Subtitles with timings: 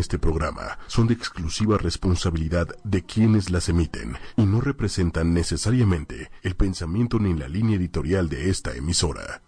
[0.00, 6.56] este programa son de exclusiva responsabilidad de quienes las emiten y no representan necesariamente el
[6.56, 9.42] pensamiento ni la línea editorial de esta emisora.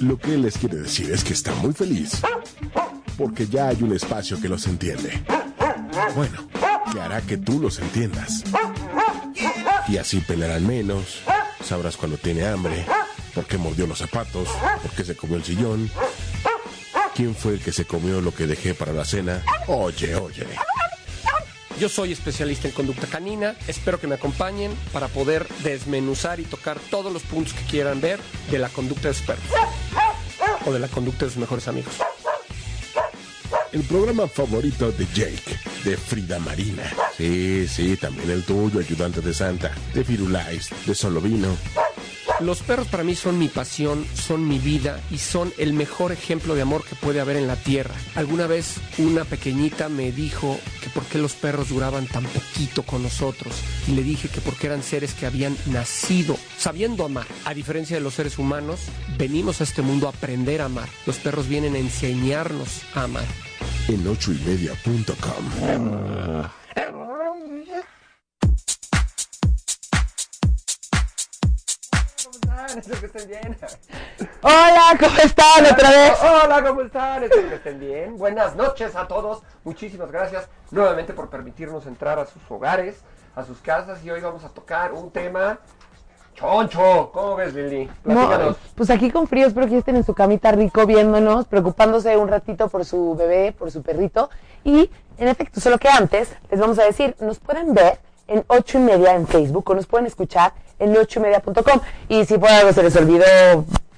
[0.00, 2.20] Lo que les quiere decir es que está muy feliz
[3.16, 5.24] porque ya hay un espacio que los entiende.
[6.14, 6.48] Bueno,
[6.92, 8.44] que hará que tú los entiendas.
[9.88, 11.22] Y así pelearán menos,
[11.62, 12.84] sabrás cuando tiene hambre,
[13.34, 14.48] por qué mordió los zapatos,
[14.82, 15.90] por qué se comió el sillón,
[17.14, 19.42] quién fue el que se comió lo que dejé para la cena.
[19.68, 20.46] Oye, oye.
[21.78, 26.78] Yo soy especialista en conducta canina, espero que me acompañen para poder desmenuzar y tocar
[26.78, 29.44] todos los puntos que quieran ver de la conducta de sus perros
[30.66, 31.94] o de la conducta de sus mejores amigos.
[33.72, 36.84] El programa favorito de Jake, de Frida Marina.
[37.16, 41.56] Sí, sí, también el tuyo, ayudante de Santa, de Firulais, de Solovino.
[42.40, 46.54] Los perros para mí son mi pasión, son mi vida y son el mejor ejemplo
[46.54, 47.94] de amor que puede haber en la tierra.
[48.14, 53.02] Alguna vez una pequeñita me dijo que por qué los perros duraban tan poquito con
[53.02, 53.54] nosotros
[53.86, 57.26] y le dije que porque eran seres que habían nacido sabiendo amar.
[57.44, 58.80] A diferencia de los seres humanos,
[59.16, 60.88] venimos a este mundo a aprender a amar.
[61.06, 63.26] Los perros vienen a enseñarnos a amar
[63.88, 65.44] en ochoymedia.com.
[72.76, 73.56] Espero que estén bien.
[74.40, 76.12] Hola, ¿cómo están otra vez?
[76.22, 77.22] Hola, ¿cómo están?
[77.24, 78.16] Espero que estén bien.
[78.16, 79.42] Buenas noches a todos.
[79.64, 82.96] Muchísimas gracias nuevamente por permitirnos entrar a sus hogares,
[83.36, 84.02] a sus casas.
[84.02, 85.58] Y hoy vamos a tocar un tema
[86.34, 87.90] Choncho, ¿cómo ves, Lili?
[88.74, 92.68] pues aquí con frío, espero que estén en su camita rico viéndonos, preocupándose un ratito
[92.68, 94.30] por su bebé, por su perrito.
[94.64, 98.78] Y, en efecto, solo que antes les vamos a decir, nos pueden ver en ocho
[98.78, 101.80] y media en Facebook o nos pueden escuchar en ocho y media.com.
[102.08, 103.24] Y si por algo se les olvidó,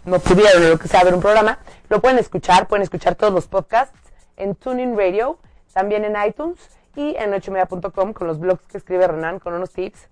[0.04, 3.32] no pudieron o lo que sea ver un programa, lo pueden escuchar, pueden escuchar todos
[3.32, 3.98] los podcasts
[4.36, 5.38] en Tuning Radio,
[5.72, 6.58] también en iTunes
[6.94, 10.08] y en ocho y media.com con los blogs que escribe Renan con unos tips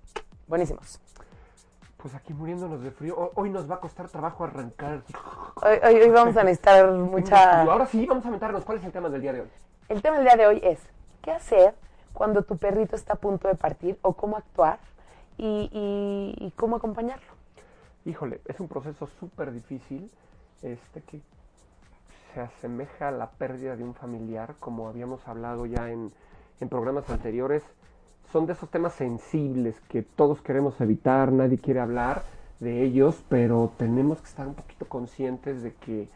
[0.47, 1.01] buenísimos
[2.05, 3.33] pues aquí muriéndonos de frío.
[3.35, 5.01] Hoy nos va a costar trabajo arrancar.
[5.63, 7.63] Hoy, vamos a necesitar mucha...
[7.63, 8.63] Ahora sí, vamos a meternos.
[8.63, 9.49] ¿Cuál es el tema del día de hoy?
[9.89, 10.81] El tema del día de hoy es,
[11.23, 11.75] ¿qué hacer
[12.15, 14.79] cuando tu perrito está a punto de partir o cómo actuar
[15.37, 17.27] y, cómo acompañarlo?
[18.07, 20.11] Híjole, es un proceso súper difícil
[20.63, 21.21] este que
[22.33, 26.13] se asemeja a la pérdida de un familiar, como habíamos hablado ya en,
[26.61, 27.63] en programas anteriores
[28.33, 32.23] son de esos temas sensibles que todos queremos evitar, nadie quiere hablar
[32.61, 36.09] de ellos, pero tenemos que estar un poquito conscientes de que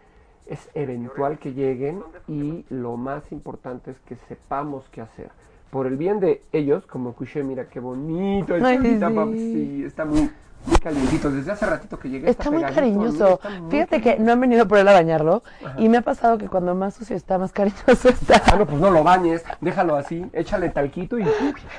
[0.46, 5.30] es eventual que lleguen y lo más importante es que sepamos qué hacer.
[5.70, 9.84] Por el bien de ellos, como escuché, mira qué bonito, sí.
[9.84, 10.30] está muy,
[10.66, 11.30] muy calientito.
[11.30, 12.30] Desde hace ratito que llegué.
[12.30, 13.38] Está, muy cariñoso.
[13.68, 15.42] Fíjate que no han venido por él a bañarlo
[15.76, 18.42] y me ha pasado que cuando más sucio está, más cariñoso está.
[18.46, 21.22] Ah, no, pues no lo bañes, déjalo así, échale talquito y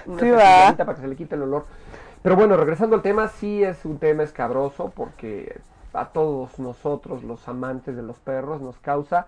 [0.05, 0.75] una sí, va.
[0.77, 1.65] para que se le quite el olor.
[2.21, 5.61] Pero bueno, regresando al tema, sí es un tema escabroso porque
[5.93, 9.27] a todos nosotros, los amantes de los perros, nos causa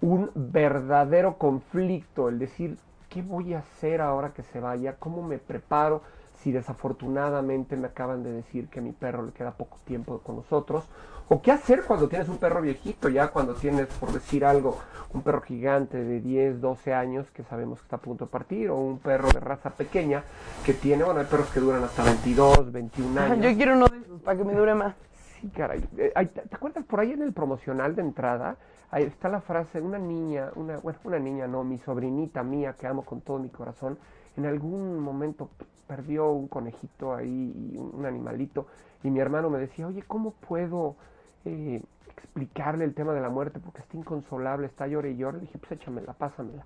[0.00, 2.76] un verdadero conflicto el decir,
[3.12, 4.96] ¿qué voy a hacer ahora que se vaya?
[4.98, 6.02] ¿Cómo me preparo?
[6.42, 10.36] si desafortunadamente me acaban de decir que a mi perro le queda poco tiempo con
[10.36, 10.84] nosotros,
[11.28, 14.78] o qué hacer cuando tienes un perro viejito, ya cuando tienes, por decir algo,
[15.14, 18.70] un perro gigante de 10, 12 años que sabemos que está a punto de partir,
[18.70, 20.24] o un perro de raza pequeña
[20.66, 23.38] que tiene, bueno, hay perros que duran hasta 22, 21 años.
[23.38, 24.96] Yo quiero uno de esos para que me dure más.
[25.40, 25.84] Sí, caray.
[25.96, 28.56] Eh, ¿Te acuerdas por ahí en el promocional de entrada?
[28.92, 32.86] Ahí está la frase, una niña, una, bueno, una niña no, mi sobrinita mía que
[32.86, 33.98] amo con todo mi corazón,
[34.36, 35.48] en algún momento
[35.86, 38.66] perdió un conejito ahí, un animalito,
[39.02, 40.96] y mi hermano me decía, oye, ¿cómo puedo
[41.44, 43.60] eh, explicarle el tema de la muerte?
[43.60, 45.38] Porque está inconsolable, está llore y llore.
[45.38, 46.64] Le dije, pues échamela, pásamela.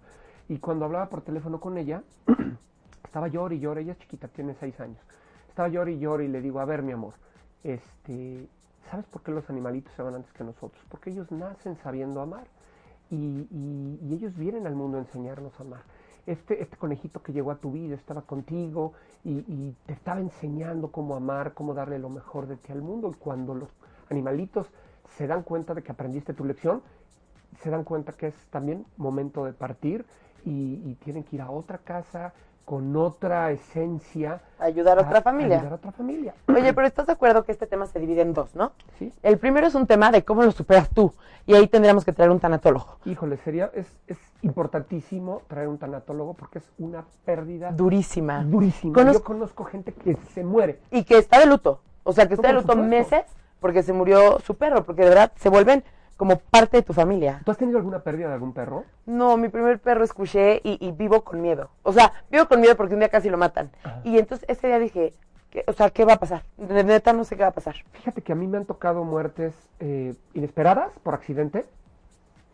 [0.48, 2.02] Y cuando hablaba por teléfono con ella,
[3.04, 4.98] estaba llore y llore, ella es chiquita, tiene seis años.
[5.48, 7.14] Estaba llore y llore y le digo, a ver, mi amor,
[7.64, 8.48] este,
[8.90, 10.84] ¿sabes por qué los animalitos se van antes que nosotros?
[10.88, 12.46] Porque ellos nacen sabiendo amar.
[13.10, 13.46] Y,
[14.12, 15.82] ellos vienen al mundo a enseñarnos a amar
[16.26, 18.92] este, este conejito que llegó a tu vida estaba contigo
[19.24, 23.10] y, te estaba enseñando cómo amar, cómo darle lo mejor de ti al mundo.
[23.10, 23.68] Y cuando los
[24.10, 24.68] animalitos
[25.16, 26.82] se dan cuenta de que aprendiste tu lección,
[27.62, 30.04] se dan cuenta que es también momento de partir
[30.44, 32.32] y tienen que ir a otra casa,
[32.66, 34.42] con otra esencia.
[34.58, 35.58] Ayudar a, otra familia.
[35.58, 36.34] Ayudar a otra familia.
[36.48, 38.72] Oye, pero estás de acuerdo que este tema se divide en dos, ¿no?
[38.98, 39.12] Sí.
[39.22, 41.14] El primero es un tema de cómo lo superas tú.
[41.46, 42.98] Y ahí tendríamos que traer un tanatólogo.
[43.04, 47.70] Híjole, sería, es, es importantísimo traer un tanatólogo porque es una pérdida.
[47.70, 48.42] Durísima.
[48.42, 49.12] Durísima.
[49.12, 50.80] Yo conozco gente que se muere.
[50.90, 51.80] Y que está de luto.
[52.02, 53.24] O sea, que está de luto meses
[53.60, 54.82] porque se murió su perro.
[54.82, 55.84] Porque de verdad se vuelven
[56.16, 57.42] como parte de tu familia.
[57.44, 58.84] ¿Tú has tenido alguna pérdida de algún perro?
[59.04, 61.70] No, mi primer perro escuché y, y vivo con miedo.
[61.82, 63.70] O sea, vivo con miedo porque un día casi lo matan.
[63.84, 64.00] Ajá.
[64.04, 65.12] Y entonces ese día dije,
[65.50, 66.42] ¿qué- o sea, ¿qué va a pasar?
[66.56, 67.74] De neta no sé qué va a pasar.
[67.92, 71.66] Fíjate que a mí me han tocado muertes eh, inesperadas por accidente,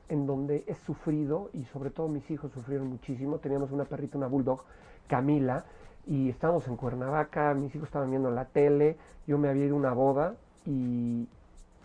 [0.08, 3.38] en donde he sufrido, y sobre todo mis hijos sufrieron muchísimo.
[3.38, 4.64] Teníamos una perrita, una bulldog,
[5.06, 5.64] Camila,
[6.06, 9.78] y estábamos en Cuernavaca, mis hijos estaban viendo la tele, yo me había ido a
[9.78, 10.34] una boda,
[10.66, 11.28] y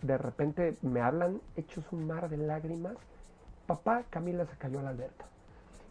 [0.02, 2.94] de repente me hablan, hechos un mar de lágrimas.
[3.66, 5.24] Papá, Camila se cayó a la alberca.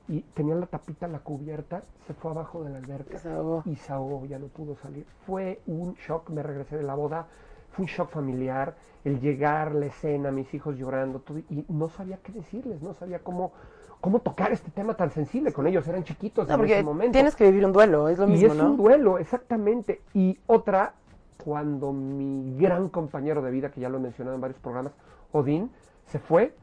[0.07, 3.63] Y tenía la tapita, la cubierta, se fue abajo de la alberca Se ahogó.
[3.65, 5.05] y se ahogó, ya no pudo salir.
[5.25, 7.25] Fue un shock, me regresé de la boda,
[7.73, 8.73] fue un shock familiar,
[9.03, 13.19] el llegar, la escena, mis hijos llorando, todo, y no sabía qué decirles, no sabía
[13.19, 13.51] cómo,
[13.99, 17.11] cómo tocar este tema tan sensible con ellos, eran chiquitos No, en porque ese momento.
[17.11, 18.71] tienes que vivir un duelo, es lo y mismo, es ¿no?
[18.71, 20.01] un duelo, exactamente.
[20.13, 20.93] Y otra,
[21.43, 24.93] cuando mi gran compañero de vida, que ya lo he mencionado en varios programas,
[25.31, 25.71] Odín,
[26.07, 26.53] se fue,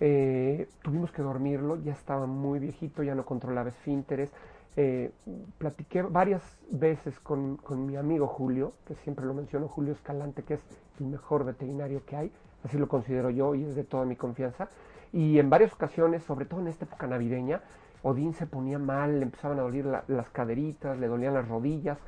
[0.00, 4.30] eh, tuvimos que dormirlo, ya estaba muy viejito, ya no controlaba esfínteres.
[4.76, 5.12] Eh,
[5.58, 10.54] platiqué varias veces con, con mi amigo Julio, que siempre lo menciono, Julio Escalante, que
[10.54, 10.60] es
[10.98, 12.32] el mejor veterinario que hay,
[12.64, 14.68] así lo considero yo y es de toda mi confianza.
[15.12, 17.60] Y en varias ocasiones, sobre todo en esta época navideña,
[18.02, 21.98] Odín se ponía mal, le empezaban a doler la- las caderitas, le dolían las rodillas.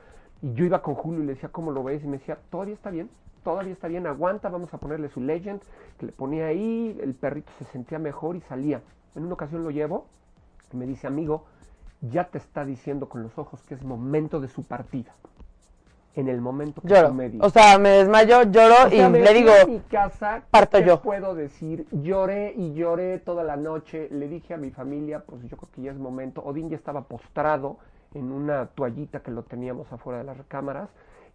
[0.42, 2.04] Y yo iba con Julio y le decía, ¿cómo lo ves?
[2.04, 3.08] Y me decía, todavía está bien,
[3.42, 5.60] todavía está bien, aguanta, vamos a ponerle su legend.
[5.98, 8.82] Que le ponía ahí, el perrito se sentía mejor y salía.
[9.14, 10.06] En una ocasión lo llevo
[10.72, 11.44] y me dice, amigo,
[12.02, 15.14] ya te está diciendo con los ojos que es momento de su partida.
[16.14, 17.12] En el momento que Lloro.
[17.12, 17.30] me.
[17.40, 20.78] O sea, me desmayo, lloro O sea, y me le digo, a mi casa, parto
[20.78, 21.02] ¿qué yo.
[21.02, 21.86] puedo decir?
[21.90, 24.08] Lloré y lloré toda la noche.
[24.10, 26.42] Le dije a mi familia, pues yo creo que ya es momento.
[26.42, 27.76] Odín ya estaba postrado
[28.16, 30.88] en una toallita que lo teníamos afuera de las recámaras.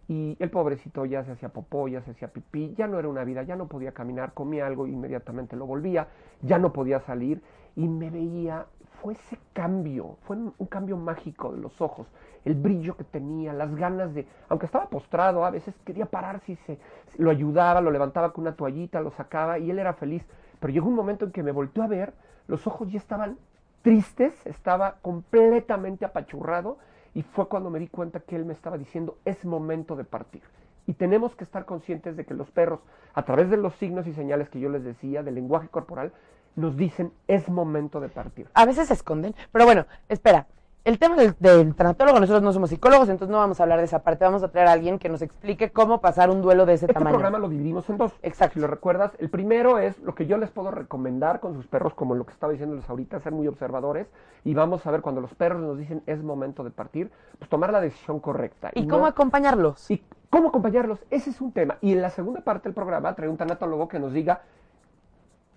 [0.08, 3.24] Y el pobrecito ya se hacía popó, ya se hacía pipí, ya no era una
[3.24, 6.08] vida, ya no podía caminar, comía algo, inmediatamente lo volvía,
[6.42, 7.40] ya no podía salir
[7.76, 8.66] y me veía,
[9.00, 12.08] fue ese cambio, fue un cambio mágico de los ojos,
[12.44, 16.56] el brillo que tenía, las ganas de, aunque estaba postrado, a veces quería pararse y
[16.56, 16.78] se,
[17.16, 20.24] lo ayudaba, lo levantaba con una toallita, lo sacaba y él era feliz,
[20.60, 22.14] pero llegó un momento en que me volteó a ver,
[22.48, 23.38] los ojos ya estaban
[23.82, 26.78] tristes, estaba completamente apachurrado
[27.14, 30.42] y fue cuando me di cuenta que él me estaba diciendo es momento de partir.
[30.86, 32.80] Y tenemos que estar conscientes de que los perros,
[33.14, 36.12] a través de los signos y señales que yo les decía, del lenguaje corporal,
[36.56, 38.48] nos dicen es momento de partir.
[38.54, 39.34] a veces se esconden.
[39.52, 40.46] Pero bueno, espera.
[40.84, 43.84] El tema del, del tanatólogo, nosotros no somos psicólogos, entonces no vamos a hablar de
[43.84, 44.24] esa parte.
[44.24, 46.94] Vamos a traer a alguien que nos explique cómo pasar un duelo de ese Este
[46.94, 47.12] tamaño.
[47.14, 48.12] programa lo dividimos en dos.
[48.22, 48.54] Exacto.
[48.54, 51.94] Si lo recuerdas, el primero es lo que yo les puedo recomendar con sus perros,
[51.94, 54.08] como lo que estaba diciéndoles ahorita, ser muy observadores.
[54.42, 57.70] Y vamos a ver cuando los perros nos dicen es momento de partir, pues tomar
[57.72, 58.72] la decisión correcta.
[58.74, 59.88] ¿Y cómo acompañarlos?
[59.88, 60.98] ¿Y cómo acompañarlos?
[61.10, 61.78] Ese es un tema.
[61.80, 64.42] Y en la segunda parte del programa trae un tanatólogo que nos diga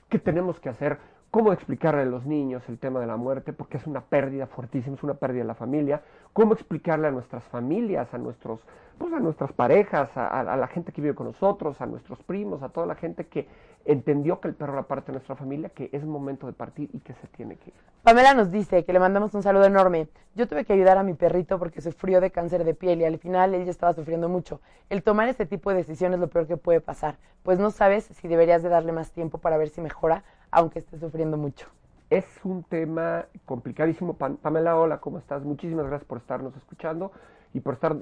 [0.07, 0.99] qué tenemos que hacer,
[1.35, 4.95] cómo explicarle a los niños el tema de la muerte, porque es una pérdida fuertísima,
[4.95, 6.01] es una pérdida de la familia,
[6.31, 8.61] cómo explicarle a nuestras familias, a nuestros,
[8.97, 12.69] pues a nuestras parejas, a, la gente que vive con nosotros, a nuestros primos, a
[12.69, 13.49] toda la gente que
[13.83, 16.99] entendió que el perro era parte de nuestra familia, que es momento de partir y
[16.99, 17.75] que se tiene que ir.
[18.03, 20.07] Pamela nos dice que le mandamos un saludo enorme.
[20.35, 23.19] Yo tuve que ayudar a mi perrito porque sufrió de cáncer de piel y al
[23.19, 24.61] final él ya estaba sufriendo mucho.
[24.89, 28.05] El tomar este tipo de decisiones es lo peor que puede pasar, pues no sabes
[28.05, 30.23] si deberías de darle más tiempo para ver si mejora,
[30.55, 31.67] aunque esté sufriendo mucho.
[32.09, 34.17] Es un tema complicadísimo.
[34.17, 35.43] Pam- Pamela, hola, ¿cómo estás?
[35.43, 37.11] Muchísimas gracias por estarnos escuchando
[37.53, 37.95] y por estar,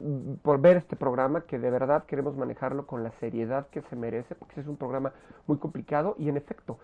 [0.43, 4.35] por ver este programa que de verdad queremos manejarlo con la seriedad que se merece,
[4.35, 5.13] porque es un programa
[5.47, 6.77] muy complicado y en efecto,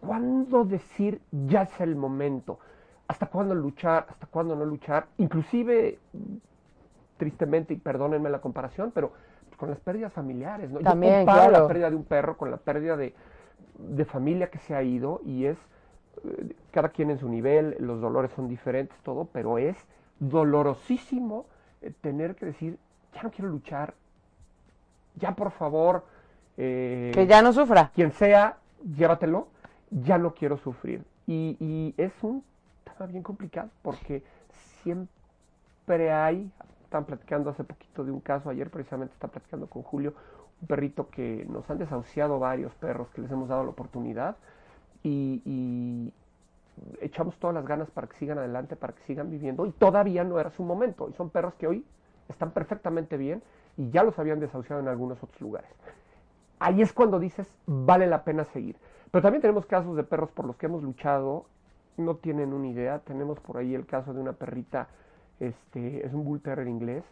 [0.00, 2.58] ¿cuándo decir ya es el momento?
[3.08, 4.06] ¿Hasta cuándo luchar?
[4.10, 5.06] ¿Hasta cuándo no luchar?
[5.16, 5.98] Inclusive,
[7.16, 9.12] tristemente, y perdónenme la comparación, pero
[9.56, 10.80] con las pérdidas familiares, ¿no?
[10.80, 11.62] También, Yo comparo claro.
[11.62, 13.14] la pérdida de un perro con la pérdida de,
[13.78, 15.58] de familia que se ha ido y es
[16.24, 19.76] eh, cada quien en su nivel, los dolores son diferentes, todo, pero es
[20.20, 21.46] dolorosísimo
[21.82, 22.78] eh, tener que decir,
[23.14, 23.94] ya no quiero luchar,
[25.16, 26.04] ya por favor,
[26.56, 27.90] eh, Que ya no sufra.
[27.94, 28.58] quien sea,
[28.96, 29.48] llévatelo,
[29.90, 31.04] ya no quiero sufrir.
[31.26, 32.44] Y, y es un
[32.84, 34.22] tema bien complicado porque
[34.82, 36.50] siempre hay,
[36.94, 40.14] están platicando hace poquito de un caso, ayer precisamente está platicando con Julio,
[40.60, 44.36] un perrito que nos han desahuciado varios perros que les hemos dado la oportunidad
[45.02, 46.12] y, y
[47.00, 50.38] echamos todas las ganas para que sigan adelante, para que sigan viviendo y todavía no
[50.38, 51.08] era su momento.
[51.08, 51.84] Y son perros que hoy
[52.28, 53.42] están perfectamente bien
[53.76, 55.70] y ya los habían desahuciado en algunos otros lugares
[56.64, 58.76] ahí es cuando dices, vale la pena seguir.
[59.10, 61.44] Pero también tenemos casos de perros por los que hemos luchado,
[61.96, 63.00] no tienen una idea.
[63.00, 64.88] Tenemos por ahí el caso de una perrita,
[65.40, 67.04] este, es un Bull Terrier inglés,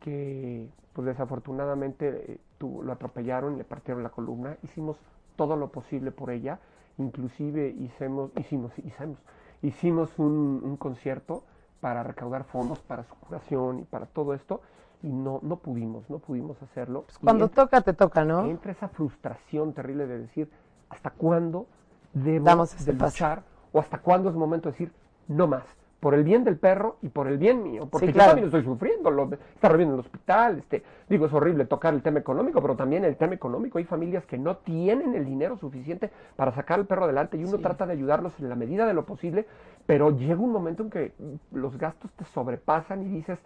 [0.00, 4.56] que pues desafortunadamente eh, tuvo- lo atropellaron, le partieron la columna.
[4.62, 4.96] Hicimos
[5.36, 6.58] todo lo posible por ella,
[6.98, 9.18] inclusive hicimos, hicimos, hicimos,
[9.62, 11.44] hicimos un, un concierto
[11.80, 14.60] para recaudar fondos para su curación y para todo esto,
[15.02, 17.02] y no, no pudimos, no pudimos hacerlo.
[17.02, 18.46] Pues cuando entra- toca, te toca, ¿no?
[18.46, 20.50] entra esa frustración terrible de decir,
[20.88, 21.66] ¿hasta cuándo
[22.12, 23.12] debo Damos ese de paso.
[23.12, 23.42] luchar?
[23.70, 24.92] O hasta cuándo es momento de decir,
[25.28, 25.62] no más,
[26.00, 28.62] por el bien del perro y por el bien mío, porque Sí, yo también estoy
[28.62, 32.62] sufriendo, lo, está reviendo en el hospital, este, digo, es horrible tocar el tema económico,
[32.62, 36.78] pero también el tema económico, hay familias que no tienen el dinero suficiente para sacar
[36.78, 37.62] al perro adelante y uno Sí.
[37.62, 39.46] trata de ayudarlos en la medida de lo posible,
[39.86, 41.12] pero llega un momento en que
[41.50, 43.40] los gastos te sobrepasan y dices,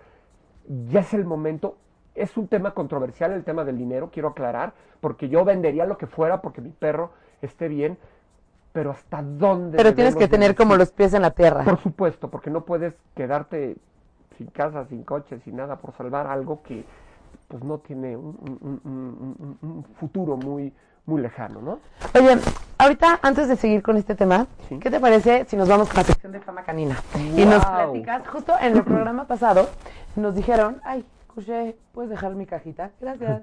[0.91, 1.77] ya es el momento.
[2.15, 6.07] Es un tema controversial el tema del dinero, quiero aclarar, porque yo vendería lo que
[6.07, 7.97] fuera porque mi perro esté bien,
[8.73, 9.77] pero ¿hasta dónde?
[9.77, 11.65] Pero tienes que tener como los pies en la tierra.
[11.65, 13.77] Por supuesto, porque no puedes quedarte
[14.39, 16.85] sin casa, sin coche, sin nada por salvar algo que
[17.49, 20.73] pues no tiene un, un- un- un- un- un futuro muy,
[21.05, 21.79] muy lejano, ¿no?
[22.19, 22.39] Oye,
[22.79, 24.79] ahorita, antes de seguir con este tema, Sí.
[24.79, 26.97] ¿qué te parece si nos vamos con la sección de fama canina?
[27.37, 29.69] Y nos platicas, justo en el programa pasado,
[30.17, 32.91] nos dijeron, ay, Cuché, ¿puedes dejar mi cajita?
[33.01, 33.43] Gracias.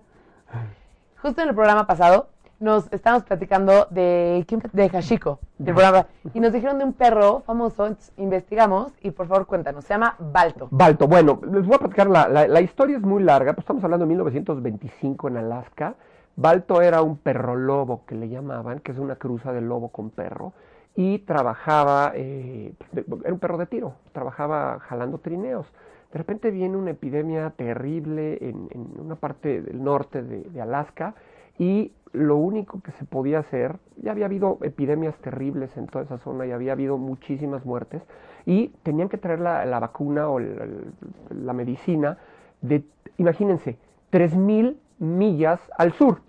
[1.21, 6.51] Justo en el programa pasado, nos estábamos platicando de, de Hashiko, del programa, y nos
[6.51, 10.67] dijeron de un perro famoso, entonces investigamos, y por favor cuéntanos, se llama Balto.
[10.71, 13.83] Balto, bueno, les voy a platicar, la, la- la historia es muy larga, pues estamos
[13.83, 15.95] hablando de 1925 en Alaska.
[16.35, 20.09] Balto era un perro lobo que le llamaban, que es una cruza de lobo con
[20.09, 20.53] perro,
[20.95, 25.65] y trabajaba, eh, de- era un perro de tiro, trabajaba jalando trineos.
[26.11, 31.13] De repente viene una epidemia terrible en, en una parte del norte de, de Alaska
[31.59, 36.17] y lo único que se podía hacer, ya había habido epidemias terribles en toda esa
[36.17, 38.01] zona y había habido muchísimas muertes
[38.45, 42.17] y tenían que traer la, vacuna o la medicina
[42.61, 42.83] de,
[43.17, 43.77] imagínense,
[44.11, 46.21] 3.000 millas al sur.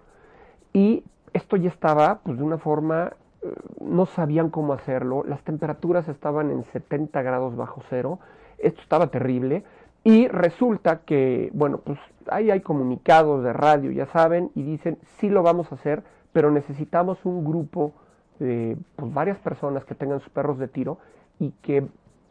[0.73, 6.09] Y esto ya estaba, pues de una forma, eh, no sabían cómo hacerlo, las temperaturas
[6.09, 8.19] estaban en 70 grados bajo cero,
[8.59, 9.65] esto estaba terrible,
[10.05, 15.29] y resulta que, bueno, pues ahí hay comunicados de radio, ya saben, y dicen, sí
[15.29, 16.03] lo vamos a hacer,
[16.33, 17.93] pero necesitamos un grupo
[18.39, 20.99] de pues, varias personas que tengan sus perros de tiro
[21.39, 21.87] y que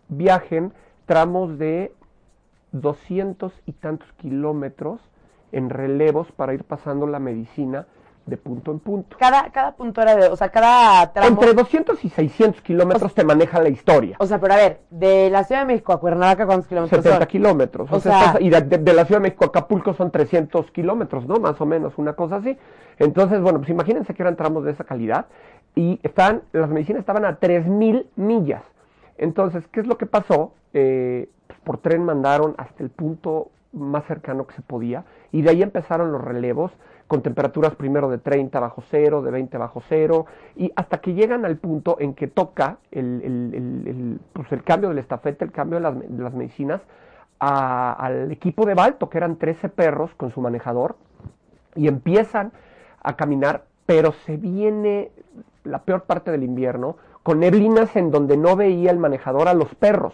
[0.07, 0.73] viajen
[1.05, 1.93] tramos de
[2.71, 4.99] 200 y tantos kilómetros
[5.51, 7.87] en relevos para ir pasando la medicina
[8.29, 9.17] de punto en punto.
[9.19, 11.29] Cada, cada punto era de, o sea, cada tramo.
[11.29, 14.15] Entre 200 y 600 kilómetros te maneja la historia.
[14.19, 17.19] O sea, pero a ver, de la Ciudad de México a Cuernavaca, ¿cuántos kilómetros 70
[17.19, 17.27] son?
[17.27, 17.91] kilómetros.
[17.91, 21.39] O, O sea, y de, la Ciudad de México a Acapulco son 300 kilómetros, ¿no?
[21.39, 22.57] Más o menos, una cosa así.
[22.97, 25.25] Entonces, bueno, pues imagínense que eran tramos de esa calidad.
[25.75, 28.63] Y están, las medicinas estaban a 3.000 millas.
[29.17, 30.53] Entonces, ¿qué es lo que pasó?
[30.73, 35.03] Eh, pues, por tren mandaron hasta el punto más cercano que se podía.
[35.31, 36.71] Y de ahí empezaron los relevos
[37.09, 41.43] con temperaturas primero de 30 bajo cero, de 20 bajo cero, y hasta que llegan
[41.43, 45.79] al punto en que toca el, el- el- el, pues, cambio del estafeta, el cambio
[45.79, 46.81] de las, de las medicinas,
[47.39, 50.97] al equipo de Balto, que eran 13 perros con su manejador,
[51.75, 52.51] y empiezan
[53.01, 55.09] a caminar, pero se viene
[55.63, 59.73] la peor parte del invierno, con neblinas en donde no veía el manejador a los
[59.75, 60.13] perros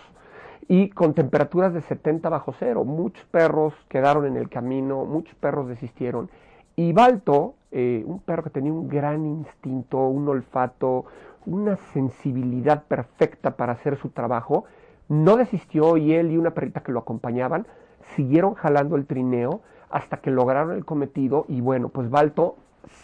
[0.67, 2.85] y con temperaturas de 70 bajo cero.
[2.85, 6.29] Muchos perros quedaron en el camino, muchos perros desistieron.
[6.75, 11.05] Y Balto, eh, un perro que tenía un gran instinto, un olfato,
[11.45, 14.65] una sensibilidad perfecta para hacer su trabajo,
[15.07, 17.67] no desistió y él y una perrita que lo acompañaban
[18.15, 22.55] siguieron jalando el trineo hasta que lograron el cometido y bueno, pues Balto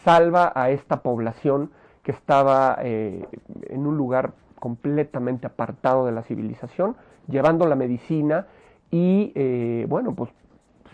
[0.04, 1.72] salva a esta población
[2.04, 3.26] que estaba eh,
[3.70, 6.96] en un lugar completamente apartado de la civilización,
[7.28, 8.48] llevando la medicina
[8.90, 10.32] y eh, bueno, pues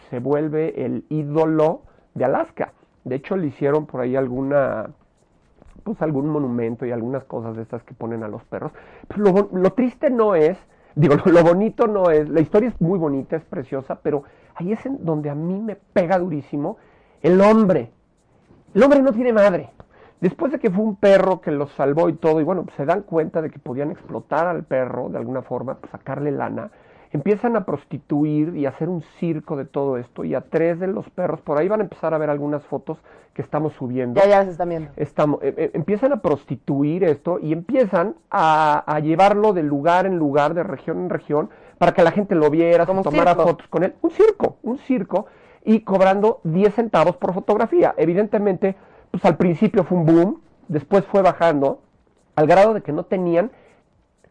[0.09, 1.81] se vuelve el ídolo
[2.17, 2.73] de Alaska.
[3.03, 4.89] De hecho, le hicieron por ahí alguna,
[5.83, 8.71] pues algún monumento y algunas cosas de estas que ponen a los perros.
[9.07, 10.57] Pero lo, bo- lo triste no es,
[10.95, 14.23] digo, lo, lo bonito no es, la historia es muy bonita, es preciosa, pero
[14.55, 16.77] ahí es en donde a mí me pega durísimo
[17.21, 17.91] el hombre.
[18.73, 19.69] El hombre no tiene madre.
[20.19, 22.85] Después de que fue un perro que los salvó y todo, y bueno, pues se
[22.85, 26.71] dan cuenta de que podían explotar al perro de alguna forma, pues sacarle lana,
[27.11, 30.87] empiezan a prostituir y a hacer un circo de todo esto, y a tres de
[30.87, 32.97] los perros, por ahí van a empezar a ver algunas fotos
[33.33, 34.19] que estamos subiendo.
[34.19, 34.89] Ya, ya las están viendo.
[34.95, 40.17] Estamos, eh, eh, empiezan a prostituir esto y empiezan a, a llevarlo de lugar en
[40.17, 43.31] lugar, de región en región, para que la gente lo viera, se Como un tomara
[43.31, 43.47] circo.
[43.47, 43.93] fotos con él.
[44.01, 45.27] Un circo, un circo,
[45.63, 47.93] y cobrando 10 centavos por fotografía.
[47.97, 48.75] Evidentemente,
[49.11, 51.81] pues al principio fue un boom, después fue bajando,
[52.35, 53.51] al grado de que no tenían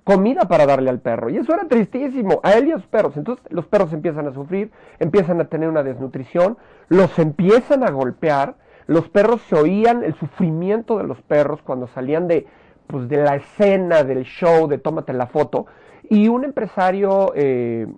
[0.07, 1.31] comida para darle al perro.
[1.31, 3.17] Y eso era tristísimo, a él y a sus perros.
[3.17, 4.71] Entonces los perros empiezan a sufrir,
[5.01, 6.57] empiezan a tener una desnutrición,
[6.89, 8.55] los empiezan a golpear,
[8.87, 12.47] Los perros se oían, el sufrimiento de los perros cuando salían de,
[12.87, 15.67] pues, de la escena del show de tómate la foto.
[16.09, 17.89] Y un empresario, eh,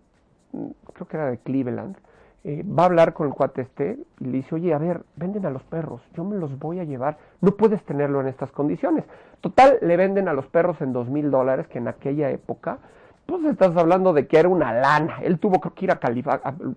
[0.94, 1.96] creo que era de Cleveland,
[2.44, 5.44] eh, va a hablar con el cuate este y le dice, oye, a ver, venden
[5.44, 9.04] a los perros, yo me los voy a llevar, no puedes tenerlo en estas condiciones.
[9.40, 12.78] Total, le venden a los perros en dos mil dólares, que en aquella época,
[13.26, 15.18] pues estás hablando de que era una lana.
[15.22, 15.98] Él tuvo que ir a,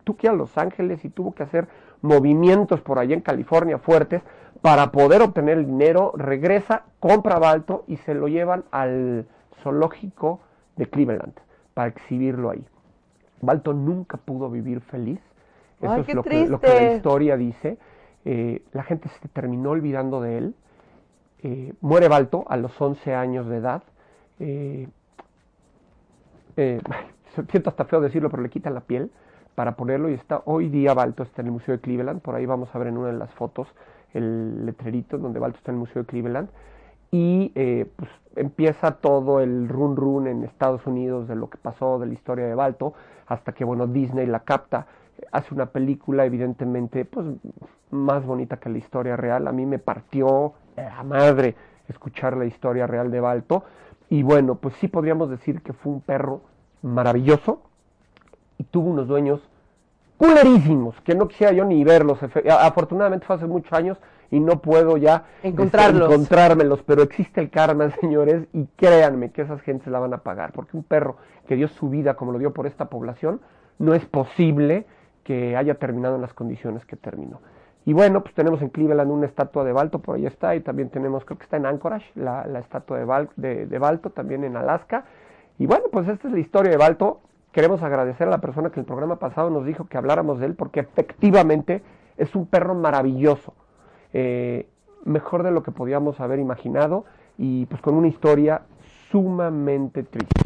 [0.04, 1.68] tuvo que ir a Los Ángeles y tuvo que hacer
[2.02, 4.22] movimientos por allá en California fuertes
[4.62, 9.26] para poder obtener el dinero, regresa, compra Balto y se lo llevan al
[9.62, 10.40] zoológico
[10.76, 11.34] de Cleveland
[11.74, 12.66] para exhibirlo ahí.
[13.42, 15.20] Balto nunca pudo vivir feliz
[15.82, 17.78] eso es lo que, lo que, la historia dice.
[18.26, 20.56] Eh, la gente se terminó olvidando de él.
[21.44, 23.84] Eh, muere Balto a los 11 años de edad.
[24.40, 24.88] Eh,
[27.50, 29.12] siento hasta feo decirlo, pero le quitan la piel
[29.56, 32.22] para ponerlo y está hoy día Balto está en el Museo de Cleveland.
[32.22, 33.68] Por ahí vamos a ver en una de las fotos
[34.14, 36.50] el letrerito donde Balto está en el Museo de Cleveland.
[37.14, 42.06] Y pues, empieza todo el run run en Estados Unidos de lo que pasó, de
[42.06, 42.94] la historia de Balto,
[43.28, 44.88] hasta que bueno Disney la capta
[45.32, 47.26] hace una película evidentemente pues
[47.92, 49.48] más bonita que la historia real.
[49.48, 51.56] A mí me partió la madre
[51.88, 53.64] escuchar la historia real de Balto.
[54.10, 56.42] Y bueno, pues sí podríamos decir que fue un perro
[56.82, 57.62] maravilloso
[58.58, 59.42] y tuvo unos dueños
[60.18, 62.20] culerísimos, que no quisiera yo ni verlos.
[62.50, 63.98] Afortunadamente fue hace muchos años
[64.30, 66.10] y no puedo ya Encontrarlos.
[66.12, 70.52] encontrármelos, pero existe el karma, señores, y créanme que esas gentes la van a pagar,
[70.54, 73.42] porque un perro que dio su vida como lo dio por esta población,
[73.80, 74.86] no es posible
[75.24, 77.40] que haya terminado en las condiciones que terminó.
[77.86, 80.90] Y bueno, pues tenemos en Cleveland una estatua de Balto, por ahí está, y también
[80.90, 83.00] tenemos, creo que está en Anchorage, la, estatua
[83.36, 85.06] de, de, Balto, también en Alaska.
[85.58, 87.22] Y bueno, pues esta es la historia de Balto.
[87.52, 90.56] Queremos agradecer a la persona que el programa pasado nos dijo que habláramos de él,
[90.56, 91.82] porque efectivamente
[92.18, 93.54] es un perro maravilloso,
[94.14, 94.68] eh,
[95.04, 97.06] mejor de lo que podíamos haber imaginado,
[97.38, 98.62] y pues con una historia
[99.10, 100.40] sumamente triste.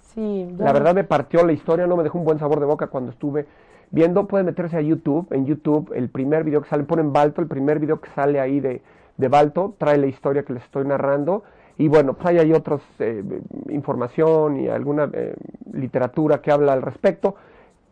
[0.00, 2.88] Sí, la verdad me partió la historia, no me dejó un buen sabor de boca
[2.88, 3.46] cuando estuve
[3.90, 5.26] viendo, pueden meterse a YouTube.
[5.30, 8.60] En YouTube, el primer video que sale, ponen Balto, el primer video que sale ahí
[8.60, 8.82] de,
[9.16, 11.44] de Balto, trae la historia que les estoy narrando.
[11.76, 13.22] Y bueno, pues hay otros eh,
[13.68, 15.34] información y alguna eh,
[15.72, 17.34] literatura que habla al respecto.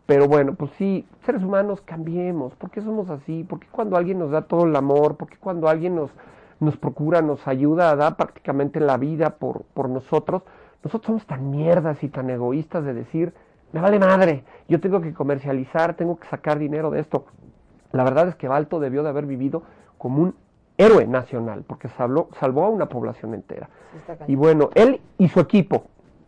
[0.05, 2.55] Pero bueno, pues sí, seres humanos cambiemos.
[2.55, 3.43] ¿Por qué somos así?
[3.43, 5.15] ¿Por qué cuando alguien nos da todo el amor?
[5.15, 6.11] ¿Por qué cuando alguien nos,
[6.59, 10.43] nos procura, nos ayuda, da prácticamente la vida por, por nosotros?
[10.83, 13.33] Nosotros somos tan mierdas y tan egoístas de decir,
[13.73, 17.25] me vale madre, yo tengo que comercializar, tengo que sacar dinero de esto.
[17.91, 19.63] La verdad es que Balto debió de haber vivido
[19.97, 20.35] como un
[20.77, 23.69] héroe nacional, porque salvó, salvó a una población entera.
[24.27, 25.85] y bueno, él y su equipo,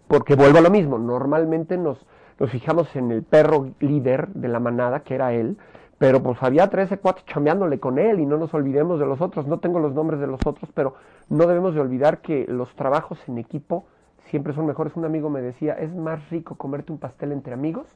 [0.08, 2.05] porque vuelvo a lo mismo, normalmente nos,
[2.39, 5.58] nos fijamos en el perro líder de la manada, que era él,
[5.99, 9.47] pero pues había 13, cuatro chambeándole con él y no nos olvidemos de los otros,
[9.47, 10.95] no tengo los nombres de los otros, pero
[11.29, 13.86] no debemos de olvidar que los trabajos en equipo
[14.25, 14.95] siempre son mejores.
[14.95, 17.88] Un amigo me decía, es más rico comerte un pastel entre amigos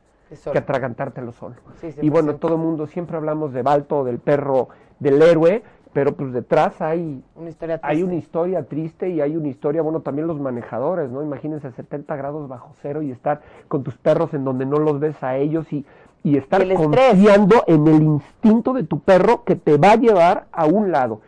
[0.52, 1.56] que atragantártelo solo.
[2.02, 6.32] y bueno, todo el mundo, siempre hablamos de Balto, del perro, del héroe, pero pues
[6.34, 10.39] detrás hay una historia hay una historia triste y hay una historia, bueno, también los
[10.39, 11.24] manejadores, ¿no?
[11.24, 15.22] Imagínense 70 grados bajo cero y estar con tus perros en donde no los ves
[15.24, 15.84] a ellos y,
[16.24, 20.68] y estar confiando en el instinto de tu perro que te va a llevar a
[20.68, 21.22] un lado.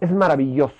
[0.00, 0.74] Es maravilloso.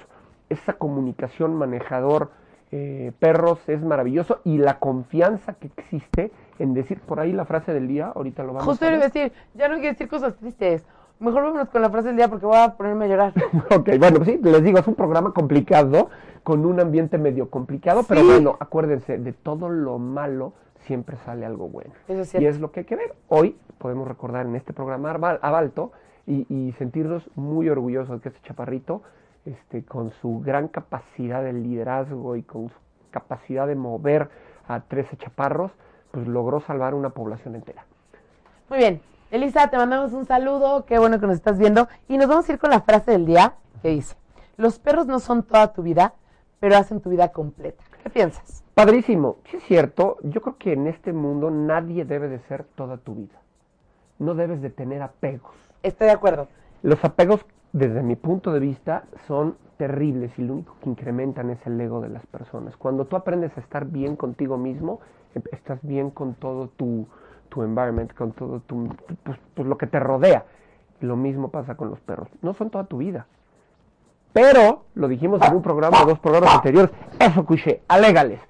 [0.49, 2.31] Esa comunicación manejador
[2.71, 7.73] eh, perros es maravilloso y la confianza que existe en decir por ahí la frase
[7.73, 9.01] del día, ahorita lo vamos Justo a ver.
[9.01, 10.85] decir, ya no quiero decir cosas tristes.
[11.21, 13.33] Mejor vámonos con la frase del día porque voy a ponerme a llorar.
[13.75, 16.11] ok, bueno, sí, les digo, es un programa complicado,
[16.43, 20.53] con un ambiente medio complicado, pero bueno, acuérdense, de todo lo malo
[20.87, 21.93] siempre sale algo bueno.
[22.09, 23.15] y es lo que hay que ver.
[23.29, 25.93] Hoy podemos recordar en este programa a Balto
[26.27, 29.03] y, y sentirnos muy orgullosos de que este chaparrito
[29.49, 32.77] este, con su gran capacidad de liderazgo y con su
[33.11, 34.29] capacidad de mover
[34.67, 35.73] a 13 chaparros,
[36.11, 37.85] pues logró salvar una población entera.
[38.69, 39.01] Muy bien.
[39.31, 41.89] Elisa, te mandamos un saludo, qué bueno que nos estás viendo.
[42.09, 44.17] Y nos vamos a ir con la frase del día que dice,
[44.57, 46.15] los perros no son toda tu vida,
[46.61, 47.85] pero hacen tu vida completa.
[48.03, 48.65] ¿Qué piensas?
[48.75, 52.97] Padrísimo, sí es cierto, yo creo que en este mundo nadie debe de ser toda
[52.97, 53.41] tu vida.
[54.19, 55.55] No debes de tener apegos.
[55.83, 56.49] Estoy de acuerdo.
[56.83, 61.65] Los apegos desde mi punto de vista, son terribles y lo único que incrementan es
[61.67, 62.77] el ego de las personas.
[62.77, 65.01] Cuando tú aprendes a estar bien contigo mismo,
[65.35, 67.07] em, estás bien con todo tu,
[67.49, 68.89] tu environment, con todo tu,
[69.23, 70.45] pues, pues, lo que te rodea.
[71.01, 72.29] Lo mismo pasa con los perros.
[72.43, 73.27] No son toda tu vida.
[74.33, 78.41] Pero, lo dijimos en un programa o dos programas anteriores, eso cuché, alégales.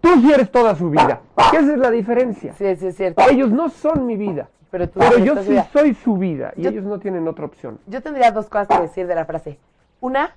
[0.00, 1.20] Tú sí eres toda su vida.
[1.50, 2.52] ¿Qué es la diferencia?
[2.52, 3.22] Sí, sí, es cierto.
[3.28, 4.48] Ellos no son mi vida.
[4.70, 5.68] Pero tú Pero yo sí vida.
[5.72, 7.78] soy su vida y Yo- ellos no tienen otra opción.
[7.86, 9.58] Yo tendría dos cosas que decir de la frase.
[10.00, 10.34] Una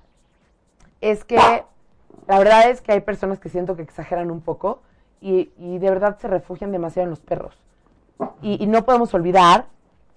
[1.02, 1.38] es que
[2.28, 4.82] la verdad es que hay personas que siento que exageran un poco
[5.22, 7.58] y, y de verdad se refugian demasiado en los perros.
[8.42, 9.65] Y, y no podemos olvidar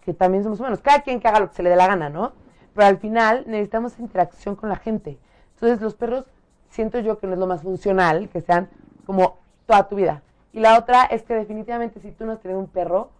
[0.04, 0.80] que también somos humanos.
[0.82, 2.32] Cada quien que haga lo que se le dé la gana, ¿no?
[2.74, 5.18] Pero al final necesitamos interacción con la gente.
[5.54, 6.26] Entonces los perros
[6.70, 8.68] siento yo que no es lo más funcional, que sean
[9.06, 10.22] como toda tu vida.
[10.52, 13.10] Y la otra es que definitivamente si tú no has tenido un perro,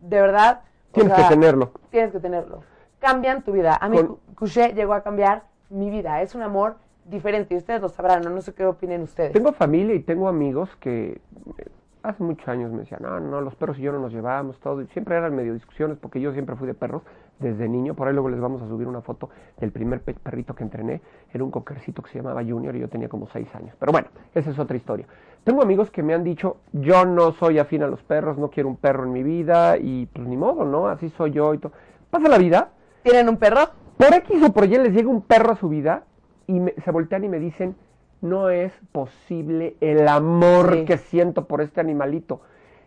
[0.00, 0.62] de verdad...
[0.90, 1.72] o Tienes sea, que tenerlo.
[1.90, 2.62] Tienes que tenerlo.
[2.98, 3.76] Cambian tu vida.
[3.80, 6.20] A mí Con- Couché llegó a cambiar mi vida.
[6.22, 8.30] Es un amor diferente y ustedes lo sabrán, ¿no?
[8.30, 9.32] No sé qué opinen ustedes.
[9.32, 11.20] Tengo familia y tengo amigos que
[11.58, 11.66] eh,
[12.02, 14.82] hace muchos años me decían, no, no, los perros y yo no nos llevábamos todo.
[14.82, 17.02] Y siempre eran medio discusiones porque yo siempre fui de perros
[17.40, 17.94] desde niño.
[17.94, 21.00] Por ahí luego les vamos a subir una foto del primer pe- perrito que entrené.
[21.32, 23.74] Era un coquercito que se llamaba Junior y yo tenía como seis años.
[23.78, 25.06] Pero bueno, esa es otra historia.
[25.42, 28.68] Tengo amigos que me han dicho, yo no soy afín a los perros, no quiero
[28.68, 30.86] un perro en mi vida y pues ni modo, ¿no?
[30.88, 31.72] Así soy yo y todo.
[32.10, 32.70] Pasa la vida,
[33.02, 33.70] ¿Tienen un perro?
[33.96, 36.04] por X o por Y les llega un perro a su vida
[36.46, 37.74] y me- se voltean y me dicen,
[38.20, 40.84] no es posible el amor Sí.
[40.84, 42.42] que siento por este animalito.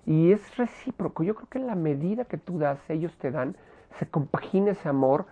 [0.06, 1.24] Y es recíproco.
[1.24, 3.56] Yo creo que en la medida que tú das, ellos te dan,
[4.00, 5.26] se compagina ese amor,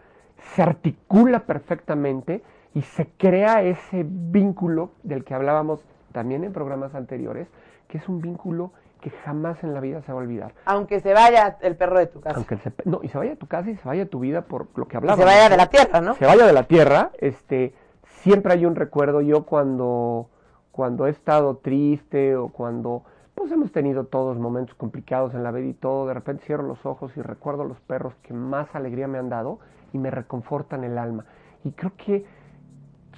[0.56, 2.44] se articula perfectamente
[2.74, 7.48] y se crea ese vínculo del que hablábamos también en programas anteriores,
[7.88, 8.72] que es un vínculo
[9.02, 10.54] que jamás en la vida se va a olvidar.
[10.66, 12.36] Aunque se vaya el perro de tu casa.
[12.38, 14.44] Aunque se, no, y se vaya a tu casa y se vaya a tu vida
[14.44, 15.26] por lo que Y hablábamos.
[15.26, 16.14] se vaya de la tierra, ¿no?
[16.16, 19.22] se vaya de la tierra, este, siempre hay un recuerdo.
[19.22, 20.30] Yo cuando,
[20.72, 23.04] cuando he estado triste o cuando,
[23.36, 26.86] pues hemos tenido todos momentos complicados en la vida y todo, de repente cierro los
[26.86, 29.60] ojos y recuerdo a los perros que más alegría me han dado
[29.94, 31.26] y me reconfortan el alma.
[31.64, 32.26] Y creo que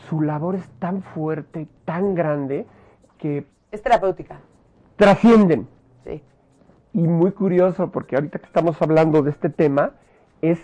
[0.09, 2.65] su labor es tan fuerte, tan grande,
[3.17, 4.39] que Es terapéutica.
[4.95, 5.67] trascienden.
[6.03, 6.21] Sí.
[6.93, 9.91] Y muy curioso, porque ahorita que estamos hablando de este tema,
[10.41, 10.59] es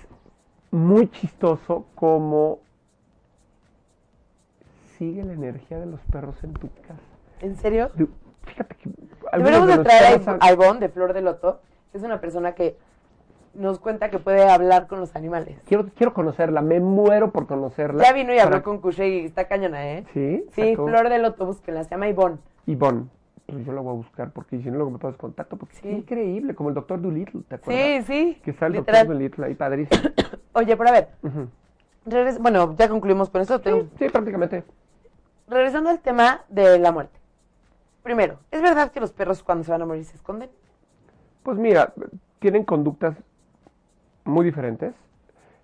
[0.72, 2.60] muy chistoso cómo
[4.98, 7.00] sigue la energía de los perros en tu casa.
[7.42, 7.90] ¿En serio?
[8.44, 8.90] Fíjate que
[9.38, 11.60] Deberíamos de traer a Ivonne de Flor de Loto,
[11.92, 12.78] que es una persona que
[13.54, 15.60] nos cuenta que puede hablar con los animales.
[15.66, 18.04] Quiero, quiero conocerla, me muero por conocerla.
[18.04, 20.06] Ya vino y habló Para- con Couché y está cañona, ¿eh?
[20.14, 22.38] Sí, Sí, sacó- Flor de Loto, búsquenla, se llama Ivonne.
[22.68, 23.06] Ivonne.
[23.48, 25.90] Pues yo la voy a buscar porque si no luego me pones contacto porque Sí.
[25.90, 27.84] es increíble, como el doctor Dolittle, ¿te acuerdas?
[27.84, 28.02] Sí,
[28.36, 30.00] sí, Que está el doctor Dolittle ahí padrísimo.
[30.54, 31.10] Oye, pero a ver,
[32.06, 33.58] regres- bueno, ya concluimos con eso.
[33.58, 34.64] sí, sí, prácticamente.
[35.48, 37.19] Regresando al tema de la muerte.
[38.10, 40.50] Primero, ¿es verdad que los perros cuando se van a morir se esconden?
[41.44, 41.94] Pues mira,
[42.40, 43.16] tienen conductas
[44.26, 44.96] muy diferentes.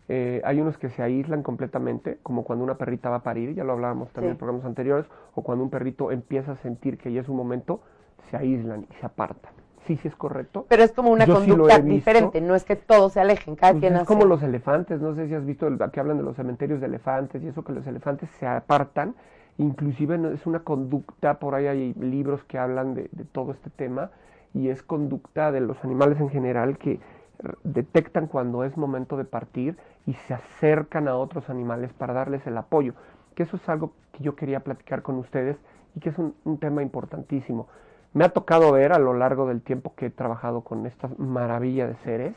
[0.10, 3.64] Eh, hay unos que se aíslan completamente, como cuando una perrita va a parir, ya
[3.64, 4.36] lo hablábamos también Sí.
[4.36, 7.82] en programas anteriores, o cuando un perrito empieza a sentir que ya es un momento,
[8.30, 9.52] se aíslan y se apartan.
[9.88, 10.68] Sí, sí es correcto.
[10.70, 13.82] Pero es como una Yo conducta diferente, no es que todos se alejen, cada Pues
[13.82, 14.08] quien es hace.
[14.08, 16.86] como los elefantes, no sé si has visto el, que hablan de los cementerios de
[16.86, 19.16] elefantes y eso que los elefantes se apartan,
[19.58, 24.12] inclusive es una conducta, por ahí hay libros que hablan de, de todo este tema
[24.54, 27.00] y es conducta de los animales en general que
[27.44, 32.46] r- detectan cuando es momento de partir y se acercan a otros animales para darles
[32.48, 32.94] el apoyo,
[33.34, 35.58] que eso es algo que yo quería platicar con ustedes
[35.96, 37.68] y que es un, un tema importantísimo.
[38.14, 41.88] Me ha tocado ver a lo largo del tiempo que he trabajado con esta maravilla
[41.88, 42.36] de seres,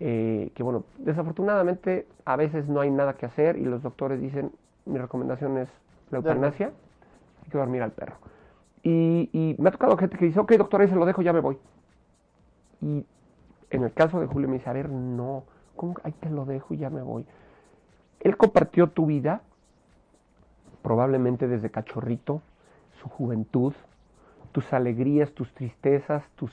[0.00, 4.50] eh, que bueno, desafortunadamente a veces no hay nada que hacer y los doctores dicen,
[4.86, 5.68] mi recomendación es
[6.14, 6.72] la eutanasia,
[7.42, 8.16] hay que dormir al perro.
[8.82, 11.32] Y, y me ha tocado gente que dice, ok doctor, ahí se lo dejo, ya
[11.32, 11.58] me voy.
[12.80, 13.04] Y
[13.70, 15.44] en el caso de Julio me dice, a ver, no,
[15.76, 15.94] ¿cómo?
[15.94, 17.26] que Ahí te lo dejo y ya me voy.
[18.20, 19.42] Él compartió tu vida,
[20.82, 22.42] probablemente desde cachorrito,
[23.00, 23.74] su juventud,
[24.52, 26.52] tus alegrías, tus tristezas, tus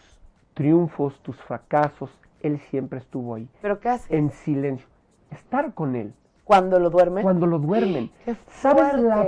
[0.54, 2.10] triunfos, tus fracasos.
[2.42, 4.18] Él siempre estuvo ahí, ¿Pero qué hace?
[4.18, 4.88] en silencio.
[5.30, 6.14] Estar con él
[6.52, 7.22] Cuando lo duerme.
[7.22, 8.12] cuando lo duermen.
[8.26, 9.26] ¡Qué ¿Sabes la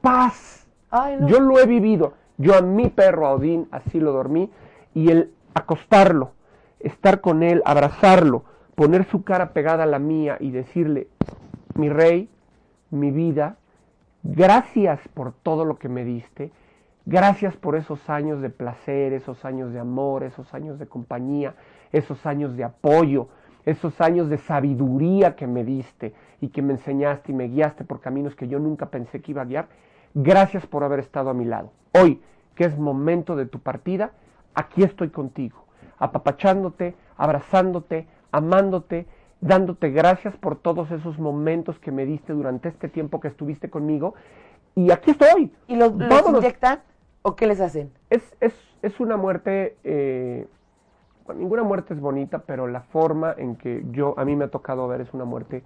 [0.00, 0.66] paz?
[0.90, 1.28] Ay, no.
[1.28, 2.14] Yo lo he vivido.
[2.38, 4.50] Yo a mi perro, a Odín, así lo dormí.
[4.92, 6.32] Y el acostarlo,
[6.80, 8.42] estar con él, abrazarlo,
[8.74, 11.06] poner su cara pegada a la mía y decirle,
[11.76, 12.28] mi rey,
[12.90, 13.58] mi vida,
[14.24, 16.50] gracias por todo lo que me diste.
[17.04, 21.54] Gracias por esos años de placer, esos años de amor, esos años de compañía,
[21.92, 23.28] esos años de apoyo,
[23.66, 28.00] esos años de sabiduría que me diste y que me enseñaste y me guiaste por
[28.00, 29.68] caminos que yo nunca pensé que iba a guiar.
[30.14, 31.72] Gracias por haber estado a mi lado.
[31.92, 32.22] Hoy,
[32.54, 34.12] que es momento de tu partida,
[34.54, 35.64] aquí estoy contigo,
[35.98, 39.06] apapachándote, abrazándote, amándote,
[39.40, 44.14] dándote gracias por todos esos momentos que me diste durante este tiempo que estuviste conmigo.
[44.76, 45.52] Y aquí estoy.
[45.66, 46.80] ¿Y los, los inyectan
[47.22, 47.90] o qué les hacen?
[48.10, 50.46] Es, es, es una muerte eh,
[51.34, 54.86] ninguna muerte es bonita, pero la forma en que yo, a mí me ha tocado
[54.88, 55.62] ver es una muerte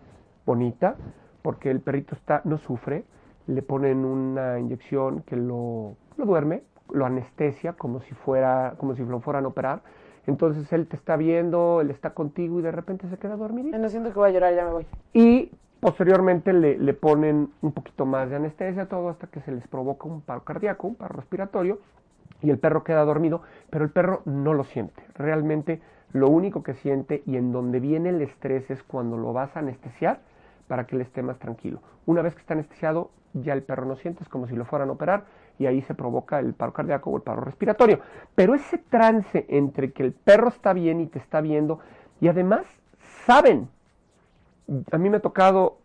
[0.47, 0.97] bonita,
[1.43, 3.05] porque el perrito está, no sufre,
[3.47, 9.05] le ponen una inyección que lo, lo duerme, lo anestesia como si fuera, como si
[9.05, 9.83] lo fueran a operar.
[10.27, 13.77] Entonces él te está viendo, él está contigo y de repente se queda dormido.
[13.77, 14.87] No siento que voy a llorar, ya me voy.
[15.13, 19.67] Y posteriormente le, le, ponen un poquito más de anestesia, todo hasta que se les
[19.67, 21.79] provoca un paro cardíaco, un paro respiratorio,
[22.43, 25.03] y el perro queda dormido, pero el perro no lo siente.
[25.15, 25.81] Realmente
[26.13, 29.61] lo único que siente y en donde viene el estrés es cuando lo vas a
[29.61, 30.21] anestesiar
[30.67, 31.81] para que él esté más tranquilo.
[32.07, 34.89] Una vez que está anestesiado, ya el perro no siente, es como si lo fueran
[34.89, 35.25] a operar
[35.59, 38.01] y ahí se provoca el paro cardíaco o el paro respiratorio.
[38.35, 41.81] Pero ese trance entre que el perro está bien y te está viendo
[42.21, 42.65] y además
[43.27, 43.69] saben,
[44.91, 45.80] a mí me ha tocado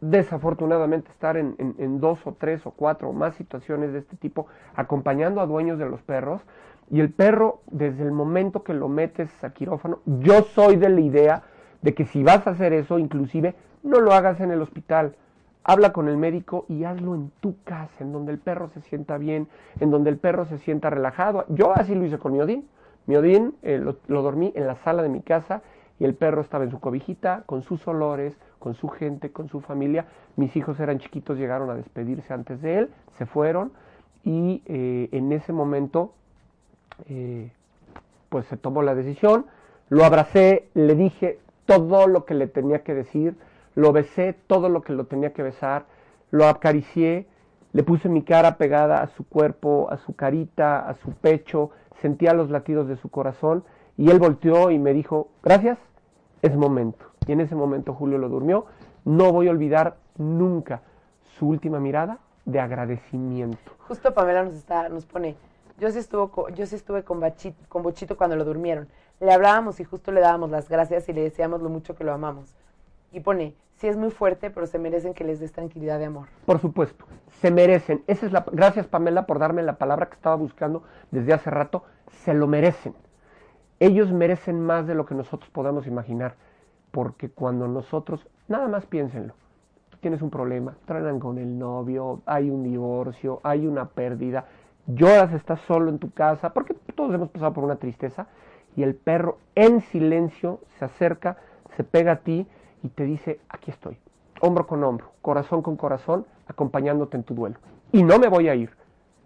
[0.00, 4.46] desafortunadamente estar en, en, dos o tres o cuatro o más situaciones de este tipo
[4.74, 6.40] acompañando a dueños de los perros
[6.90, 11.00] y el perro desde el momento que lo metes a quirófano, yo soy de la
[11.00, 11.42] idea
[11.82, 15.16] de que si vas a hacer eso, inclusive no lo hagas en el hospital,
[15.62, 19.18] habla con el médico y hazlo en tu casa, en donde el perro se sienta
[19.18, 21.44] bien, en donde el perro se sienta relajado.
[21.48, 22.68] Yo así lo hice con mi Odín.
[23.06, 25.62] Mi Odín eh, lo, lo dormí en la sala de mi casa
[25.98, 29.60] y el perro estaba en su cobijita, con sus olores, con su gente, con su
[29.60, 30.06] familia.
[30.36, 33.72] Mis hijos eran chiquitos, llegaron a despedirse antes de él, se fueron
[34.22, 36.12] y eh, en ese momento
[37.08, 37.50] eh,
[38.28, 39.46] pues se tomó la decisión,
[39.88, 43.34] lo abracé, le dije todo lo que le tenía que decir,
[43.74, 45.86] lo besé todo lo que lo tenía que besar,
[46.30, 47.26] lo acaricié,
[47.72, 51.70] le puse mi cara pegada a su cuerpo, a su carita, a su pecho,
[52.00, 53.64] sentía los latidos de su corazón
[53.96, 55.78] y él volteó y me dijo, gracias,
[56.42, 57.09] es momento.
[57.30, 58.66] Y en ese momento Julio lo durmió.
[59.04, 60.82] No voy a olvidar nunca
[61.38, 63.70] su última mirada de agradecimiento.
[63.86, 65.36] Justo Pamela nos, está, nos pone,
[65.78, 68.88] yo sí, estuvo, yo sí estuve con, Bachito, con Bochito cuando lo durmieron.
[69.20, 72.12] Le hablábamos y justo le dábamos las gracias y le decíamos lo mucho que lo
[72.12, 72.56] amamos.
[73.12, 76.26] Y pone, sí es muy fuerte, pero se merecen que les des tranquilidad de amor.
[76.46, 77.04] Por supuesto,
[77.40, 78.02] se merecen.
[78.08, 81.84] Esa es la, gracias Pamela por darme la palabra que estaba buscando desde hace rato.
[82.24, 82.96] Se lo merecen.
[83.78, 86.34] Ellos merecen más de lo que nosotros podamos imaginar
[86.90, 89.34] porque cuando nosotros, nada más piénsenlo,
[90.00, 94.46] tienes un problema, traen con el novio, hay un divorcio, hay una pérdida,
[94.86, 98.26] lloras, estás solo en tu casa, porque todos hemos pasado por una tristeza,
[98.76, 101.36] y el perro en silencio se acerca,
[101.76, 102.46] se pega a ti
[102.82, 103.98] y te dice, aquí estoy,
[104.40, 107.56] hombro con hombro, corazón con corazón, acompañándote en tu duelo.
[107.92, 108.70] Y no me voy a ir.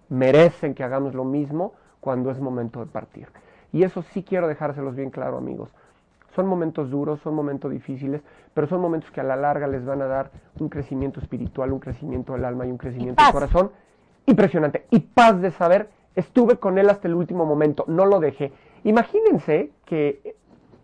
[0.09, 3.29] Merecen que hagamos lo mismo cuando es momento de partir.
[3.73, 5.71] Y eso sí quiero dejárselos bien claro, amigos.
[6.35, 8.23] Son momentos duros, son momentos difíciles,
[8.55, 11.79] pero son momentos que a la larga les van a dar un crecimiento espiritual, un
[11.79, 13.71] crecimiento del alma y un crecimiento del corazón
[14.27, 14.87] impresionante.
[14.91, 18.53] Y paz de saber, estuve con él hasta el último momento, no lo dejé.
[18.83, 20.37] Imagínense que,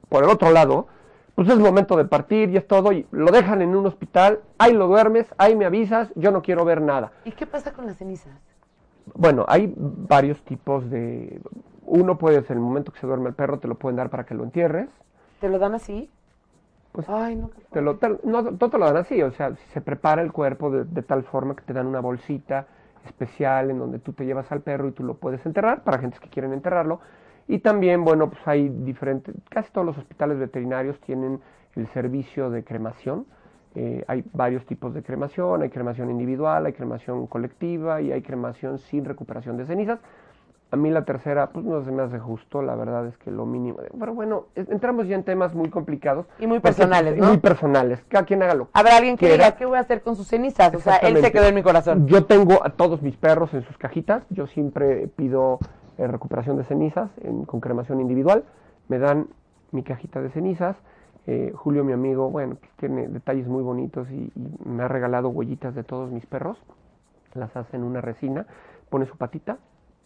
[0.08, 0.86] por el otro lado,
[1.34, 4.72] pues es momento de partir y es todo, y lo dejan en un hospital, ahí
[4.72, 7.12] lo duermes, ahí me avisas, yo no quiero ver nada.
[7.24, 8.32] ¿Y qué pasa con las cenizas?
[9.14, 11.40] Bueno, hay varios tipos de...
[11.86, 14.24] Uno puede ser el momento que se duerme el perro, te lo pueden dar para
[14.24, 14.88] que lo entierres.
[15.40, 16.10] ¿Te lo dan así?
[16.92, 20.22] Pues, Ay, no, te lo, no, no te lo dan así, o sea, se prepara
[20.22, 22.66] el cuerpo de, tal forma que te dan una bolsita
[23.06, 26.20] especial en donde tú te llevas al perro y tú lo puedes enterrar para gentes
[26.20, 27.00] que quieren enterrarlo.
[27.48, 31.40] Y también, bueno, pues hay diferentes, casi todos los hospitales veterinarios tienen
[31.74, 33.24] el servicio de cremación.
[33.76, 38.78] Eh, hay varios tipos de cremación, hay cremación individual, hay cremación colectiva y hay cremación
[38.78, 40.00] sin recuperación de cenizas.
[40.72, 43.44] A mí la tercera, pues no se me hace justo, la verdad es que lo
[43.44, 43.78] mínimo.
[43.98, 46.26] Pero bueno, entramos ya en temas muy complicados.
[46.38, 47.26] Y muy personales, ¿no?
[47.26, 48.68] Muy personales, cada quien hágalo.
[48.72, 50.72] Habrá alguien que diga, ¿qué voy a hacer con sus cenizas?
[50.74, 52.06] O sea, él se quedó en mi corazón.
[52.06, 55.58] Yo tengo a todos mis perros en sus cajitas, yo siempre pido
[55.98, 57.10] eh, recuperación de cenizas
[57.46, 58.44] con cremación individual,
[58.88, 59.26] me dan
[59.72, 60.76] mi cajita de cenizas.
[61.26, 65.74] Eh, Julio, mi amigo, bueno, tiene detalles muy bonitos y, y me ha regalado huellitas
[65.74, 66.58] de todos mis perros,
[67.34, 68.46] las hace en una resina,
[68.88, 69.58] pone su patita,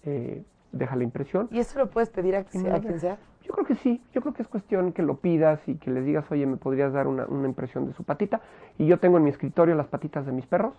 [0.05, 0.43] eh,
[0.75, 1.49] deja la impresión.
[1.51, 2.65] ¿Y eso lo puedes pedir a, quien
[3.01, 3.19] sea?
[3.43, 6.05] Yo creo que sí, yo creo que es cuestión que lo pidas y que les
[6.05, 8.41] digas, oye, me podrías dar una, una impresión de su patita.
[8.79, 10.75] Y yo tengo en mi escritorio las patitas de mis perros,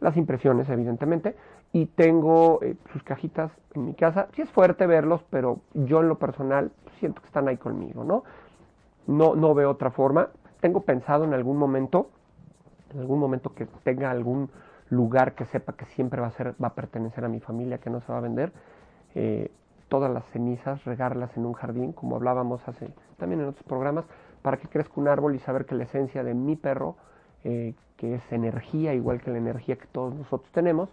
[0.00, 1.36] las impresiones, evidentemente,
[1.72, 4.28] y tengo eh, sus cajitas en mi casa.
[4.34, 8.24] Sí es fuerte verlos, pero yo en lo personal siento que están ahí conmigo, ¿no?
[9.06, 10.28] No, no veo otra forma.
[10.60, 12.08] Tengo pensado en algún momento,
[12.94, 14.50] en algún momento que tenga algún
[14.88, 17.90] lugar que sepa que siempre va a ser, va a pertenecer a mi familia, que
[17.90, 18.52] no se va a vender
[19.14, 19.50] eh,
[19.88, 24.04] todas las cenizas, regarlas en un jardín, como hablábamos hace también en otros programas,
[24.42, 26.96] para que crezca un árbol y saber que la esencia de mi perro,
[27.44, 30.88] eh, que es energía, igual que la energía que todos nosotros tenemos,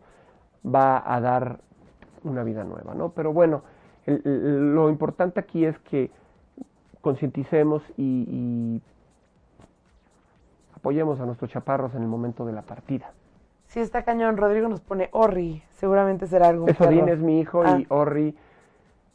[0.66, 1.60] va a dar
[2.24, 3.10] una vida nueva, ¿no?
[3.10, 3.62] Pero bueno,
[4.06, 6.12] lo importante aquí es que
[7.02, 8.82] concienticemos y, y
[10.76, 13.12] apoyemos a nuestros chaparros en el momento de la partida.
[13.68, 14.38] Sí, está cañón.
[14.38, 15.62] Rodrigo nos pone Orri.
[15.72, 16.68] Seguramente será algo.
[16.68, 17.08] Eso perro.
[17.08, 17.78] es mi hijo Ah.
[17.80, 18.36] y Orri.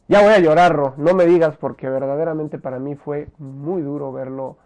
[0.08, 4.12] Ya voy a llorar, Ro, no me digas, porque verdaderamente para mí fue muy duro
[4.12, 4.56] verlo,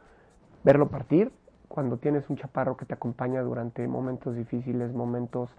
[0.64, 1.30] verlo partir
[1.68, 5.50] cuando tienes un chaparro que te acompaña durante momentos difíciles, momentos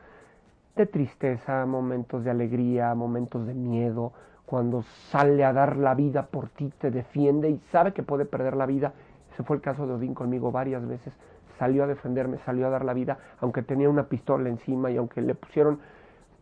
[0.76, 4.14] de tristeza, momentos de alegría, momentos de miedo,
[4.46, 8.56] cuando sale a dar la vida por ti, te defiende y sabe que puede perder
[8.58, 8.94] la vida.
[9.34, 11.14] Ese fue el caso de Odín conmigo varias veces.
[11.60, 15.22] Salió a defenderme, salió a dar la vida, aunque tenía una pistola encima y aunque
[15.22, 15.80] le pusieron,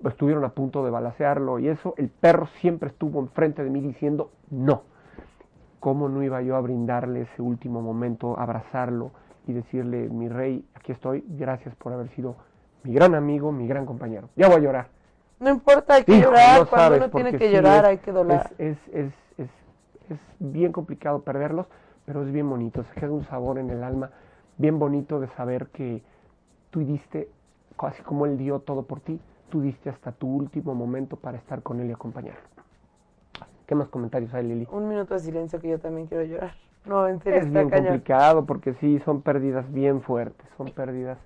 [0.04, 4.32] estuvieron a punto de balacearlo y eso, el perro siempre estuvo enfrente de mí diciendo
[4.50, 4.84] no.
[5.80, 9.12] ¿Cómo no iba yo a brindarle ese último momento, abrazarlo
[9.48, 12.36] y decirle, mi rey, aquí estoy, gracias por haber sido
[12.84, 14.30] mi gran amigo, mi gran compañero?
[14.36, 14.88] Ya voy a llorar.
[15.40, 16.60] No importa, hay que Hijo, llorar.
[16.62, 18.12] no Cuando uno tiene que sí llorar, es- hay que
[18.58, 19.50] es, es, es,
[20.10, 21.68] es bien complicado perderlos,
[22.06, 24.10] pero es bien bonito, se queda un sabor en el alma,
[24.58, 26.02] bien bonito de saber que
[26.72, 27.30] tú diste,
[27.78, 31.62] así como él dio todo por ti, tú diste hasta tu último momento para estar
[31.62, 32.42] con él y acompañarlo.
[33.68, 34.68] ¿Qué más comentarios hay, Lili?
[34.72, 36.54] Un minuto de silencio que yo también quiero llorar.
[36.86, 37.88] No, en serio, Es bien cañón.
[37.88, 41.18] complicado porque sí, son pérdidas bien fuertes, son pérdidas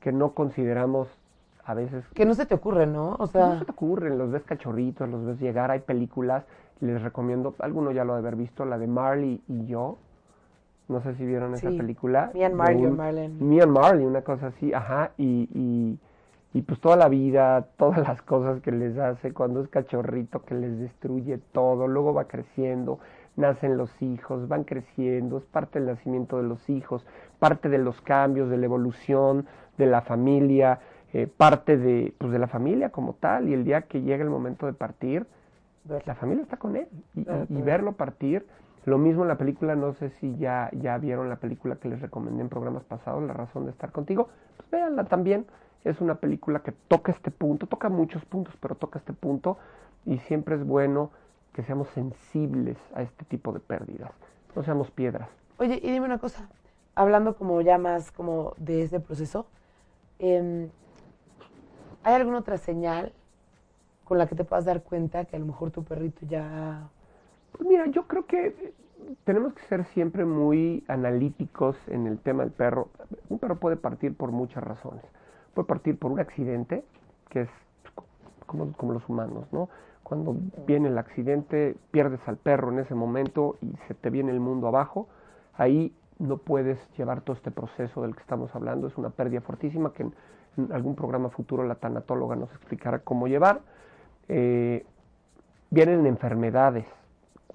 [0.00, 1.08] que no consideramos
[1.64, 3.10] a veces Que no se te ocurre, ¿no?
[3.14, 6.44] O No sea, se te ocurren, los ves cachorritos, los ves llegar, hay películas,
[6.80, 9.98] les recomiendo, alguno ya lo ha de haber visto, la de Marley y yo,
[10.88, 12.30] no sé si vieron esa película.
[12.34, 13.48] Me and Marley un-.
[13.48, 15.98] Me and Marley, una cosa así, ajá, y, y,
[16.58, 20.54] y pues toda la vida, todas las cosas que les hace cuando es cachorrito, que
[20.54, 22.98] les destruye todo, luego va creciendo,
[23.36, 27.04] nacen los hijos, van creciendo, es parte del nacimiento de los hijos,
[27.38, 29.46] parte de los cambios, de la evolución
[29.76, 30.80] de la familia,
[31.12, 34.30] eh, parte de, pues, de la familia como tal, y el día que llega el
[34.30, 35.26] momento de partir,
[36.04, 38.44] la familia está con él, y, verlo partir,
[38.86, 42.00] lo mismo en la película, no sé si ya, ya vieron la película que les
[42.00, 45.44] recomendé en programas pasados, La razón de estar contigo, pues véanla también,
[45.84, 49.58] es una película que toca este punto, toca muchos puntos, pero toca este punto,
[50.04, 51.10] y siempre es bueno
[51.52, 54.12] que seamos sensibles a este tipo de pérdidas,
[54.54, 55.28] no seamos piedras.
[55.58, 56.48] Oye, y dime una cosa,
[56.94, 59.46] hablando como ya más como de ese proceso,
[60.20, 60.68] em,
[62.04, 63.12] ¿hay alguna otra señal
[64.04, 66.88] con la que te puedas dar cuenta que a lo mejor tu perrito ya...
[67.56, 68.74] Pues mira, yo creo que
[69.24, 72.88] tenemos que ser siempre muy analíticos en el tema del perro.
[73.28, 75.02] Un perro puede partir por muchas razones.
[75.54, 76.84] Puede partir por un accidente,
[77.30, 77.48] que es
[78.44, 79.68] como, los humanos, ¿no?
[80.02, 84.40] Cuando viene el accidente, pierdes al perro en ese momento y se te viene el
[84.40, 85.08] mundo abajo.
[85.54, 88.86] Ahí no puedes llevar todo este proceso del que estamos hablando.
[88.86, 90.14] Es una pérdida fortísima que en,
[90.58, 93.62] en algún programa futuro la tanatóloga nos explicará cómo llevar.
[94.28, 94.84] Eh,
[95.70, 96.86] vienen enfermedades.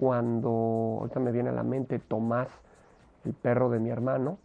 [0.02, 2.48] Cuando, ahorita me viene a la mente Tomás,
[3.24, 4.36] el perro de mi hermano,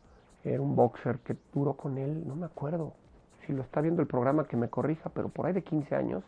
[0.43, 2.93] era un boxer que duró con él, no me acuerdo
[3.39, 6.23] si lo está viendo el programa que me corrija, pero por ahí de 15 años,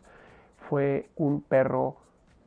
[0.68, 1.94] fue un perro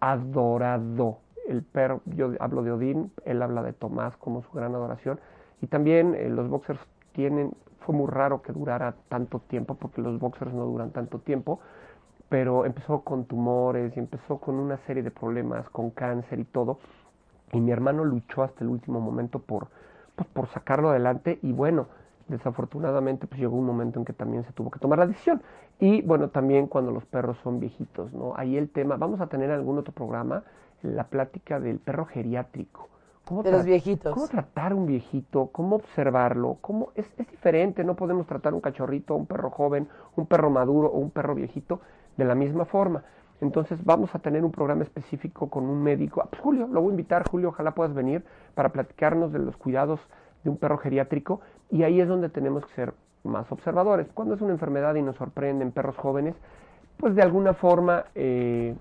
[0.02, 1.20] adorado.
[1.48, 5.22] El perro, yo hablo de Odín, él habla de Tomás como su gran adoración.
[5.62, 6.82] Y también eh, los boxers
[7.14, 11.62] tienen, fue muy raro que durara tanto tiempo, porque los boxers no duran tanto tiempo,
[12.30, 16.80] pero empezó con tumores y empezó con una serie de problemas, con cáncer y todo.
[17.52, 19.68] Y mi hermano luchó hasta el último momento por,
[20.16, 21.88] pues, por sacarlo adelante y bueno,
[22.28, 25.42] desafortunadamente pues llegó un momento en que también se tuvo que tomar la decisión.
[25.80, 28.34] Y bueno, también cuando los perros son viejitos, ¿no?
[28.36, 30.44] Ahí el tema, vamos a tener algún otro programa,
[30.82, 32.90] la plática del perro geriátrico.
[33.26, 34.14] ¿Cómo De los viejitos.
[34.14, 35.48] ¿Cómo tratar un viejito?
[35.54, 36.58] ¿Cómo observarlo?
[36.60, 37.84] ¿Cómo es, es diferente?
[37.86, 41.80] No podemos tratar un cachorrito, un perro joven, un perro maduro o un perro viejito
[42.18, 43.04] de la misma forma.
[43.42, 46.22] Entonces vamos a tener un programa específico con un médico.
[46.22, 48.24] Ah, pues, Julio, lo voy a invitar, Julio, ojalá puedas venir
[48.56, 50.00] para platicarnos de los cuidados
[50.44, 54.08] de un perro geriátrico y ahí es donde tenemos que ser más observadores.
[54.14, 56.36] Cuando es una enfermedad y nos sorprenden perros jóvenes,
[56.98, 58.76] pues de alguna forma eh,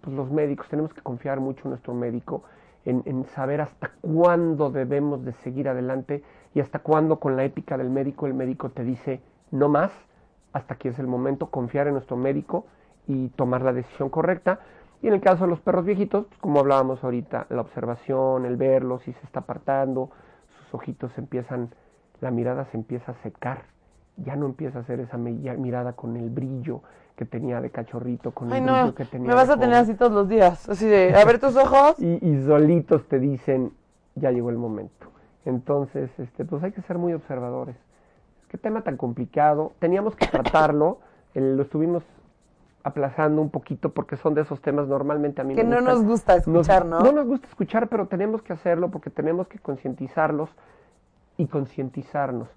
[0.00, 2.44] pues los médicos, tenemos que confiar mucho en nuestro médico,
[2.84, 6.22] en, saber hasta cuándo debemos de seguir adelante
[6.54, 9.92] y hasta cuándo con la ética del médico el médico te dice no más,
[10.52, 12.66] hasta que es el momento, confiar en nuestro médico
[13.06, 14.60] y tomar la decisión correcta.
[15.02, 18.56] Y en el caso de los perros viejitos, pues, como hablábamos ahorita, la observación, el
[18.56, 20.10] verlo, si se está apartando,
[20.58, 21.70] sus ojitos empiezan,
[22.20, 23.62] la mirada se empieza a secar,
[24.16, 26.82] ya no empieza a ser esa mirada con el brillo
[27.14, 29.56] que tenía de cachorrito, con Ay, el no, brillo que tenía me vas de a
[29.58, 30.68] tener así todos los días.
[30.68, 31.98] Así de, a ver tus ojos.
[31.98, 33.72] y, y solitos te dicen,
[34.16, 35.06] ya llegó el momento.
[35.44, 37.76] Entonces, este, pues hay que ser muy observadores.
[38.48, 39.72] Qué tema tan complicado.
[39.78, 40.98] Teníamos que tratarlo,
[41.34, 42.02] lo estuvimos
[42.82, 45.94] aplazando un poquito porque son de esos temas normalmente a mí Que me no gustan.
[45.94, 47.00] nos gusta escuchar, ¿no?
[47.00, 50.48] No nos gusta escuchar, pero tenemos que hacerlo porque tenemos que concientizarlos
[51.36, 52.48] y concientizarnos.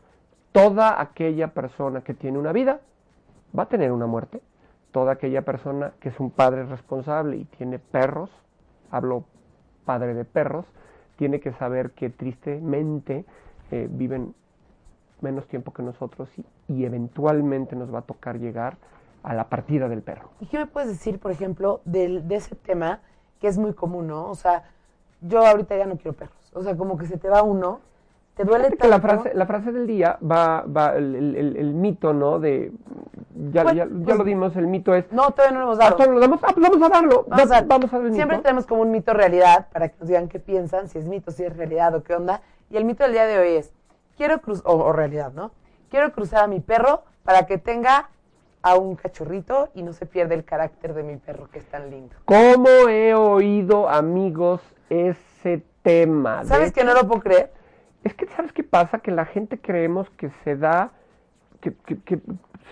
[0.52, 2.80] Toda aquella persona que tiene una vida
[3.58, 4.42] va a tener una muerte.
[4.92, 8.30] Toda aquella persona que es un padre responsable y tiene perros,
[8.90, 9.24] hablo
[9.86, 10.66] padre de perros,
[11.16, 13.26] tiene que saber que tristemente
[13.72, 14.34] eh, viven
[15.22, 18.78] menos tiempo que nosotros y, y eventualmente nos va a tocar llegar
[19.24, 20.30] a la partida del perro.
[20.40, 23.00] ¿Y qué me puedes decir, por ejemplo, del, de ese tema
[23.40, 24.30] que es muy común, ¿no?
[24.30, 24.64] O sea,
[25.22, 26.52] yo ahorita ya no quiero perros.
[26.54, 27.80] O sea, como que se te va uno,
[28.36, 29.24] te duele Fíjate que la tanto.
[29.24, 32.40] frase, la frase del día va, va el, el- el- el mito, ¿no?
[32.40, 32.72] De
[33.52, 35.80] ya, Pues, ya, ya pues, lo dimos, el mito es No, todavía no lo hemos
[35.80, 35.96] ah, dado.
[35.98, 36.40] ¿todavía lo damos?
[36.44, 37.26] Ah, pues vamos a darlo.
[37.28, 38.44] Vamos Da- a, vamos a el siempre mito.
[38.48, 41.44] tenemos como un mito realidad para que nos digan qué piensan, si es mito, si
[41.44, 42.42] es realidad o qué onda.
[42.70, 43.72] Y el mito del día de hoy es,
[44.18, 45.52] quiero cruzar, o, o realidad, ¿no?
[45.90, 48.10] Quiero cruzar a mi perro para que tenga
[48.64, 51.90] a un cachorrito y no se pierda el carácter de mi perro que es tan
[51.90, 52.16] lindo.
[52.26, 56.44] ¿Cómo he oído, amigos, ese tema?
[56.46, 57.52] ¿Sabes que no lo puedo creer?
[58.04, 59.00] Es que, ¿sabes qué pasa?
[59.00, 60.92] Que la gente creemos que se da,
[61.60, 62.20] que, que- que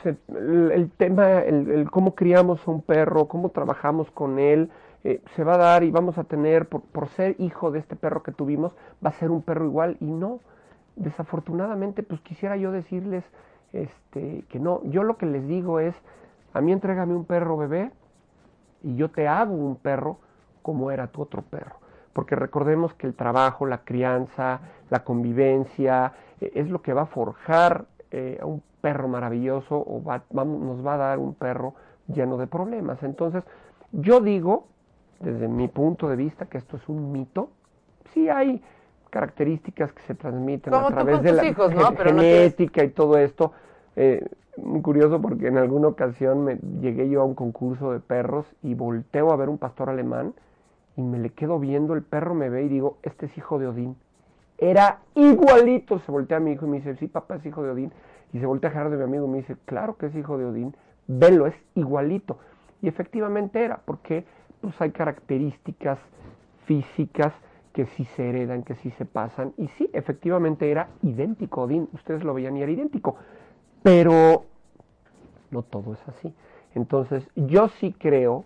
[0.04, 4.70] se- el, el tema, el, el cómo criamos a un perro, cómo trabajamos con él,
[5.04, 7.96] eh, se va a dar y vamos a tener, por, por ser hijo de este
[7.96, 8.74] perro que tuvimos,
[9.04, 10.40] va a ser un perro igual y no.
[11.00, 13.24] Desafortunadamente, pues quisiera yo decirles
[13.72, 14.82] este, que no.
[14.84, 15.96] Yo lo que les digo es,
[16.54, 17.92] a mí entrégame un perro bebé
[18.84, 20.18] y yo te hago un perro
[20.62, 21.76] como era tu otro perro.
[22.12, 27.06] Porque recordemos que el trabajo, la crianza, la convivencia, eh, es lo que va a
[27.06, 31.76] forjar eh, a un perro maravilloso o va- nos va a dar un perro
[32.08, 33.02] lleno de problemas.
[33.04, 33.44] Entonces,
[33.94, 34.68] yo digo,
[35.22, 37.52] desde mi punto de vista, que esto es un mito.
[38.14, 38.62] Sí hay
[39.10, 41.96] características que se transmiten Como a través de la hijos, ¿no?
[41.96, 43.54] genética y todo esto.
[43.96, 44.26] Eh,
[44.58, 48.74] muy curioso porque en alguna ocasión me, llegué yo a un concurso de perros y
[48.74, 50.34] volteo a ver un pastor alemán
[50.96, 53.68] y me le quedo viendo, el perro me ve y digo, este es hijo de
[53.68, 53.96] Odín.
[54.58, 57.70] Era igualito, se voltea a mi hijo y me dice, sí, papá es hijo de
[57.70, 57.94] Odín.
[58.34, 60.46] Y se voltea a Gerardo, mi amigo, y me dice, claro que es hijo de
[60.46, 60.76] Odín,
[61.08, 62.38] velo, es igualito.
[62.82, 64.26] Y efectivamente era, porque
[64.60, 66.00] pues, hay características
[66.66, 67.34] físicas
[67.80, 69.54] que sí se heredan, que sí se pasan.
[69.56, 73.16] Y sí, efectivamente era idéntico Odín, ustedes lo veían y era idéntico.
[73.84, 74.44] Pero
[75.50, 76.34] no todo es así.
[76.76, 78.44] Entonces, yo sí creo,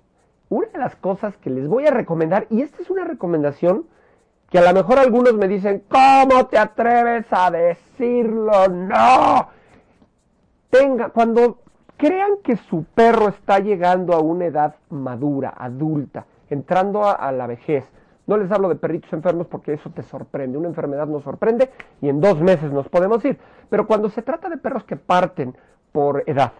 [0.49, 3.85] una de las cosas que les voy a recomendar, y esta es una recomendación
[4.51, 8.67] que a lo mejor algunos me dicen, ¿cómo te atreves a decirlo?
[8.67, 9.47] No.
[10.69, 11.57] Tenga, cuando
[11.97, 17.47] crean que su perro está llegando a una edad madura, adulta, entrando a, a la
[17.47, 17.83] vejez,
[18.27, 21.71] no les hablo de perritos enfermos porque eso te sorprende, una enfermedad nos sorprende
[22.01, 23.37] y en dos meses nos podemos ir,
[23.69, 25.55] pero cuando se trata de perros que parten
[25.91, 26.53] por edad,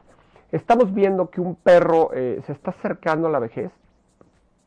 [0.52, 3.72] estamos viendo que un perro eh, se está acercando a la vejez,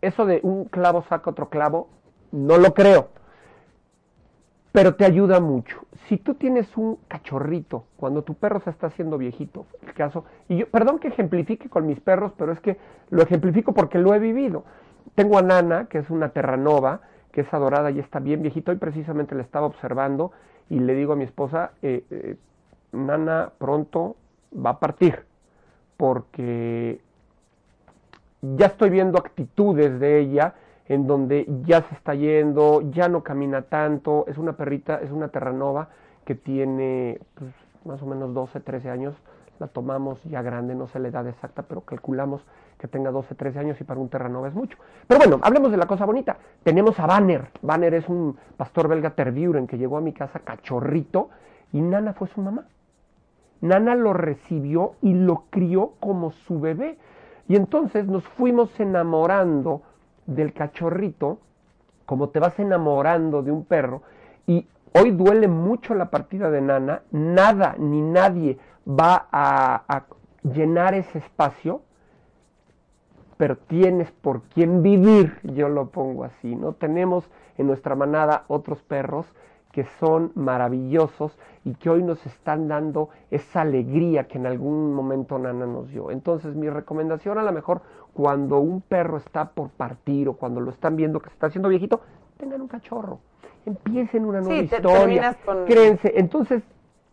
[0.00, 1.88] eso de un clavo saca otro clavo,
[2.32, 3.08] no lo creo
[4.76, 5.86] pero te ayuda mucho.
[6.06, 10.58] Si tú tienes un cachorrito, cuando tu perro se está haciendo viejito, el caso, y
[10.58, 12.76] yo, perdón que ejemplifique con mis perros, pero es que
[13.08, 14.64] lo ejemplifico porque lo he vivido.
[15.14, 17.00] Tengo a Nana, que es una terranova,
[17.32, 20.32] que es adorada y está bien viejito, y precisamente la estaba observando,
[20.68, 22.36] y le digo a mi esposa, eh, eh,
[22.92, 24.16] Nana pronto
[24.54, 25.24] va a partir,
[25.96, 27.00] porque
[28.42, 30.54] ya estoy viendo actitudes de ella
[30.88, 35.28] en donde ya se está yendo, ya no camina tanto, es una perrita, es una
[35.28, 35.88] terranova
[36.24, 37.50] que tiene pues,
[37.84, 39.14] más o menos 12, 13 años,
[39.58, 42.42] la tomamos ya grande, no sé la edad exacta, pero calculamos
[42.78, 44.76] que tenga 12, 13 años y para un terranova es mucho.
[45.06, 46.36] Pero bueno, hablemos de la cosa bonita.
[46.62, 47.48] Tenemos a Banner.
[47.62, 51.30] Banner es un pastor belga Tervuren que llegó a mi casa cachorrito
[51.72, 52.66] y Nana fue su mamá.
[53.60, 56.98] Nana lo recibió y lo crió como su bebé.
[57.48, 59.82] Y entonces nos fuimos enamorando
[60.26, 61.38] del cachorrito,
[62.04, 64.02] como te vas enamorando de un perro,
[64.46, 70.04] y hoy duele mucho la partida de Nana, nada ni nadie va a
[70.42, 71.82] llenar ese espacio,
[73.36, 76.72] pero tienes por quién vivir, yo lo pongo así, ¿no?
[76.72, 77.28] Tenemos
[77.58, 79.26] en nuestra manada otros perros
[79.72, 85.38] que son maravillosos y que hoy nos están dando esa alegría que en algún momento
[85.38, 86.10] Nana nos dio.
[86.10, 87.82] Entonces mi recomendación a lo mejor
[88.14, 91.68] cuando un perro está por partir o cuando lo están viendo que se está haciendo
[91.68, 92.00] viejito,
[92.38, 93.18] tengan un cachorro,
[93.66, 96.12] empiecen una nueva Sí, historia, terminas con- créense.
[96.16, 96.62] Entonces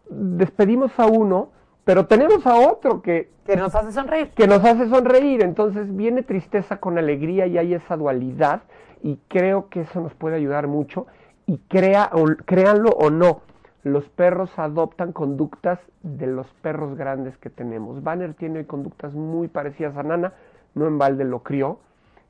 [0.09, 1.49] despedimos a uno,
[1.83, 4.29] pero tenemos a otro que Que nos hace sonreír.
[4.31, 5.43] que nos hace sonreír.
[5.43, 8.63] Entonces viene tristeza con alegría y hay esa dualidad
[9.01, 11.07] y creo que eso nos puede ayudar mucho
[11.45, 13.41] y crea, o, créanlo o no,
[13.83, 18.01] los perros adoptan conductas de los perros grandes que tenemos.
[18.01, 20.33] Banner tiene conductas muy parecidas a Nana,
[20.73, 21.79] no en balde lo crió.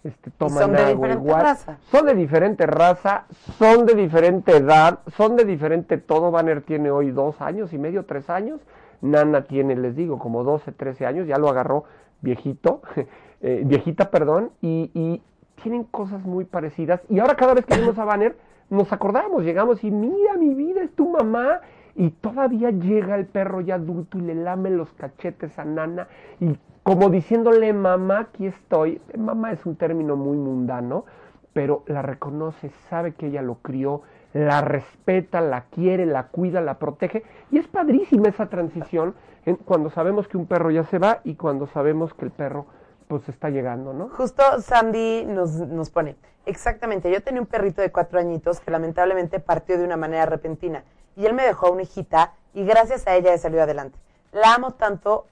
[0.03, 1.41] Este, toman son de agua diferente igual.
[1.41, 1.77] raza.
[1.89, 3.25] Son de diferente raza,
[3.57, 6.31] son de diferente edad, son de diferente todo.
[6.31, 8.59] Banner tiene hoy dos años y medio, tres años.
[9.03, 11.83] Nana tiene, les digo, como 12, 13 años, ya lo agarró
[12.21, 12.81] viejito,
[13.41, 15.21] eh, viejita, perdón, y,
[15.61, 17.01] tienen cosas muy parecidas.
[17.09, 18.35] Y ahora cada vez que vemos a Banner,
[18.69, 21.61] nos acordamos, llegamos y mira, mi vida es tu mamá.
[21.95, 26.07] Y todavía llega el perro ya adulto y le lame los cachetes a Nana
[26.39, 28.99] y como diciéndole, mamá, aquí estoy.
[29.17, 31.05] Mamá es un término muy mundano,
[31.53, 34.01] pero la reconoce, sabe que ella lo crió,
[34.33, 37.23] la respeta, la quiere, la cuida, la protege.
[37.51, 39.15] Y es padrísima esa transición
[39.45, 42.65] en- cuando sabemos que un perro ya se va y cuando sabemos que el perro
[43.07, 44.09] pues está llegando, ¿no?
[44.09, 46.15] Justo Sandy nos, nos pone,
[46.45, 50.83] exactamente, yo tenía un perrito de cuatro añitos que lamentablemente partió de una manera repentina
[51.15, 53.99] y él me dejó a una hijita y gracias a ella he salido adelante.
[54.31, 55.25] La amo tanto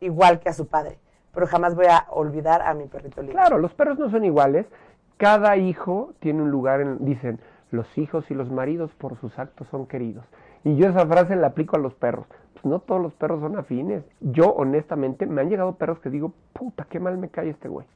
[0.00, 0.98] igual que a su padre,
[1.32, 3.32] pero jamás voy a olvidar a mi perrito lindo.
[3.38, 4.66] Claro, los perros no son iguales.
[5.16, 7.40] Cada hijo tiene un lugar en, dicen,
[7.70, 10.24] los hijos y los maridos por sus actos son queridos.
[10.64, 12.26] Y yo esa frase la aplico a los perros.
[12.52, 14.04] Pues no todos los perros son afines.
[14.20, 17.86] Yo, honestamente, me han llegado perros que digo, puta, qué mal me cae este güey.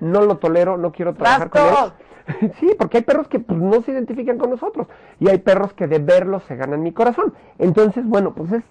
[0.00, 1.74] No lo tolero, no quiero trabajar con él.
[2.58, 4.86] Sí, porque hay perros que pues, no se identifican con nosotros.
[5.20, 7.34] Y hay perros que de verlos se ganan mi corazón.
[7.58, 8.64] Entonces, bueno, pues es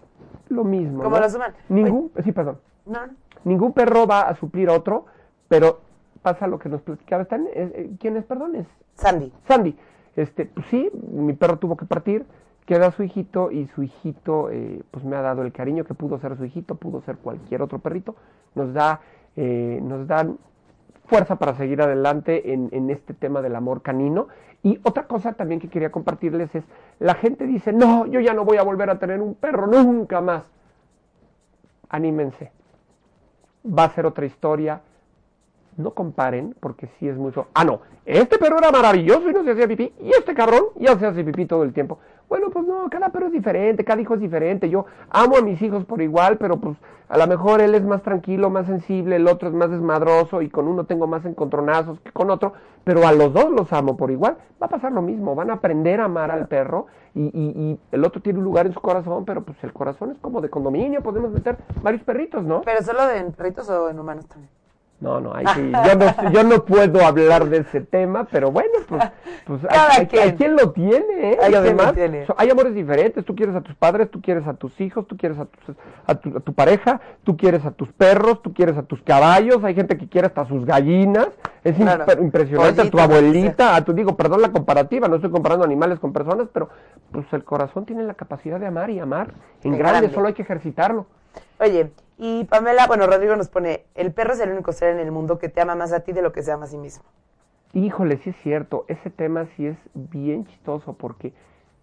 [0.49, 1.03] lo mismo.
[1.03, 1.21] Como ¿no?
[1.21, 1.55] los humanos.
[1.69, 2.59] Ningún, sí, perdón.
[2.87, 2.99] No.
[3.43, 5.05] Ningún perro va a suplir a otro,
[5.49, 5.81] pero
[6.23, 7.23] pasa lo que nos platicaba.
[7.23, 8.55] Eh, eh, ¿Quién es, perdón?
[8.55, 9.31] Es Sandy.
[9.47, 9.77] Sandy.
[10.15, 12.25] Este, pues sí, mi perro tuvo que partir,
[12.65, 16.19] queda su hijito y su hijito eh, pues me ha dado el cariño que pudo
[16.19, 18.15] ser su hijito, pudo ser cualquier otro perrito.
[18.55, 19.01] Nos da,
[19.35, 20.37] eh, nos dan
[21.05, 24.27] fuerza para seguir adelante en, en este tema del amor canino.
[24.63, 26.63] Y otra cosa también que quería compartirles es,
[26.99, 30.21] la gente dice, no, yo ya no voy a volver a tener un perro, nunca
[30.21, 30.43] más.
[31.89, 32.51] Anímense.
[33.65, 34.81] Va a ser otra historia.
[35.77, 37.47] No comparen, porque sí es mucho.
[37.53, 40.97] Ah, no, este perro era maravilloso y no se hacía pipí, y este cabrón ya
[40.99, 41.99] se hace pipí todo el tiempo.
[42.29, 44.69] Bueno, pues no, cada perro es diferente, cada hijo es diferente.
[44.69, 46.75] Yo amo a mis hijos por igual, pero pues
[47.09, 50.49] a lo mejor él es más tranquilo, más sensible, el otro es más desmadroso y
[50.49, 52.53] con uno tengo más encontronazos que con otro,
[52.83, 54.37] pero a los dos los amo por igual.
[54.61, 57.79] Va a pasar lo mismo, van a aprender a amar al perro y, y- y
[57.91, 60.49] el otro tiene un lugar en su corazón, pero pues el corazón es como de
[60.49, 62.61] condominio, podemos meter varios perritos, ¿no?
[62.61, 64.49] Pero solo de en perritos o en humanos también.
[65.03, 68.71] No, no, ahí sí, yo no, yo no puedo hablar de ese tema, pero bueno,
[68.87, 69.03] pues,
[69.45, 70.23] pues hay- Cada hay, quien.
[70.23, 71.37] hay quien lo tiene, ¿eh?
[71.43, 72.25] Hay y además tiene.
[72.37, 75.37] hay amores diferentes, tú quieres a tus padres, tú quieres a tus hijos, tú quieres
[75.39, 75.75] a, tus-
[76.07, 79.61] a, tu, a tu pareja, tú quieres a tus perros, tú quieres a tus caballos,
[79.65, 81.27] hay gente que quiere hasta sus gallinas,
[81.65, 82.05] es Claro.
[82.05, 85.99] imp- impresionante, a tu abuelita, a tu, digo, perdón la comparativa, no estoy comparando animales
[85.99, 86.69] con personas, pero
[87.11, 89.33] pues el corazón tiene la capacidad de amar y amar
[89.63, 90.15] en En grande, grande.
[90.15, 91.07] solo hay que ejercitarlo.
[91.59, 95.11] Oye, y Pamela, bueno, Rodrigo nos pone, el perro es el único ser en el
[95.11, 97.03] mundo que te ama más a ti de lo que se ama a sí mismo.
[97.73, 101.33] Híjole, sí es cierto, ese tema sí es bien chistoso porque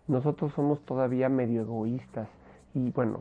[0.07, 2.29] nosotros somos todavía medio egoístas
[2.75, 3.21] y bueno,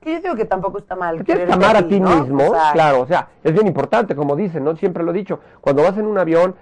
[0.00, 1.24] Que yo digo que tampoco está mal.
[1.24, 2.08] tienes amar a ti ¿no?
[2.10, 4.74] mismo, claro, o sea, es bien importante, como dicen, ¿no?
[4.76, 6.56] Siempre lo he dicho, cuando vas en un avión,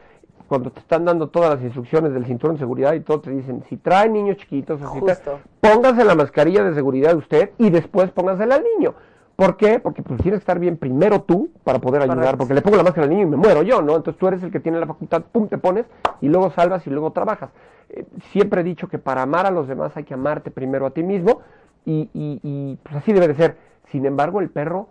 [0.49, 3.63] cuando te están dando todas las instrucciones del cinturón de seguridad y todo, te dicen,
[3.69, 5.19] si trae niños chiquitos, o si trae-
[5.61, 8.95] póngase la mascarilla de seguridad de usted y después póngasela al niño.
[9.39, 9.79] ¿Por qué?
[9.79, 12.39] Porque pues tienes que estar bien primero tú para poder ayudar, Correcto.
[12.39, 13.95] porque le pongo la máscara al niño y me muero yo, ¿no?
[13.95, 15.87] Entonces tú eres el que tiene la facultad, pum, te pones
[16.21, 17.51] y luego salvas y luego trabajas.
[17.89, 20.91] Eh, siempre he dicho que para amar a los demás hay que amarte primero a
[20.91, 21.39] ti mismo
[21.85, 23.57] y, y- y, pues así debe de ser.
[23.93, 24.89] Sin embargo, el perro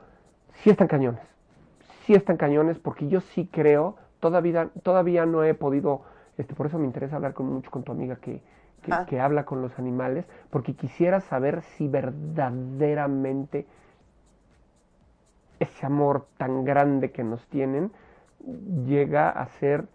[0.64, 1.22] sí están cañones,
[2.06, 6.04] sí están cañones porque yo sí creo, todavía, todavía no he podido,
[6.38, 8.42] este, por eso me interesa hablar con, mucho con tu amiga que,
[8.82, 9.06] que, Ah.
[9.06, 13.66] que habla con los animales, porque quisiera saber si verdaderamente
[15.60, 17.92] ese amor tan grande que nos tienen
[18.86, 19.86] llega a ser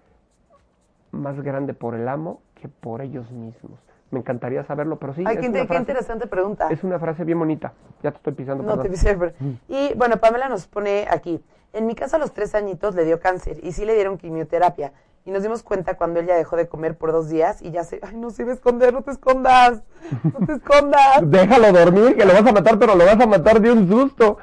[1.10, 3.78] más grande por el amo que por ellos mismos.
[4.10, 6.68] Me encantaría saberlo, pero sí, Ay, es, qué, una qué frase, interesante pregunta.
[6.70, 7.72] es una frase bien bonita.
[8.02, 9.32] Ya te estoy pisando, No te pisé, pero-
[9.68, 11.42] Y bueno, Pamela nos pone aquí.
[11.72, 14.92] En mi casa a los tres añitos le dio cáncer y sí le dieron quimioterapia.
[15.24, 17.84] Y nos dimos cuenta cuando él ya dejó de comer por dos días y ya
[17.84, 18.00] se...
[18.02, 19.82] Ay, no se iba a esconder, no te escondas.
[20.24, 21.20] No te escondas.
[21.22, 24.38] Déjalo dormir, que lo vas a matar, pero lo vas a matar de un susto.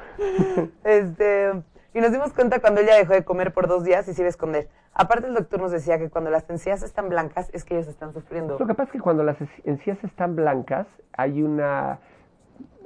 [0.84, 1.52] Este,
[1.92, 4.22] y nos dimos cuenta cuando él ya dejó de comer por dos días y se
[4.22, 4.68] iba a esconder.
[4.94, 8.12] Aparte el doctor nos decía que cuando las encías están blancas es que ellos están
[8.12, 8.58] sufriendo.
[8.58, 12.00] Lo que pasa es que cuando las encías están blancas, hay una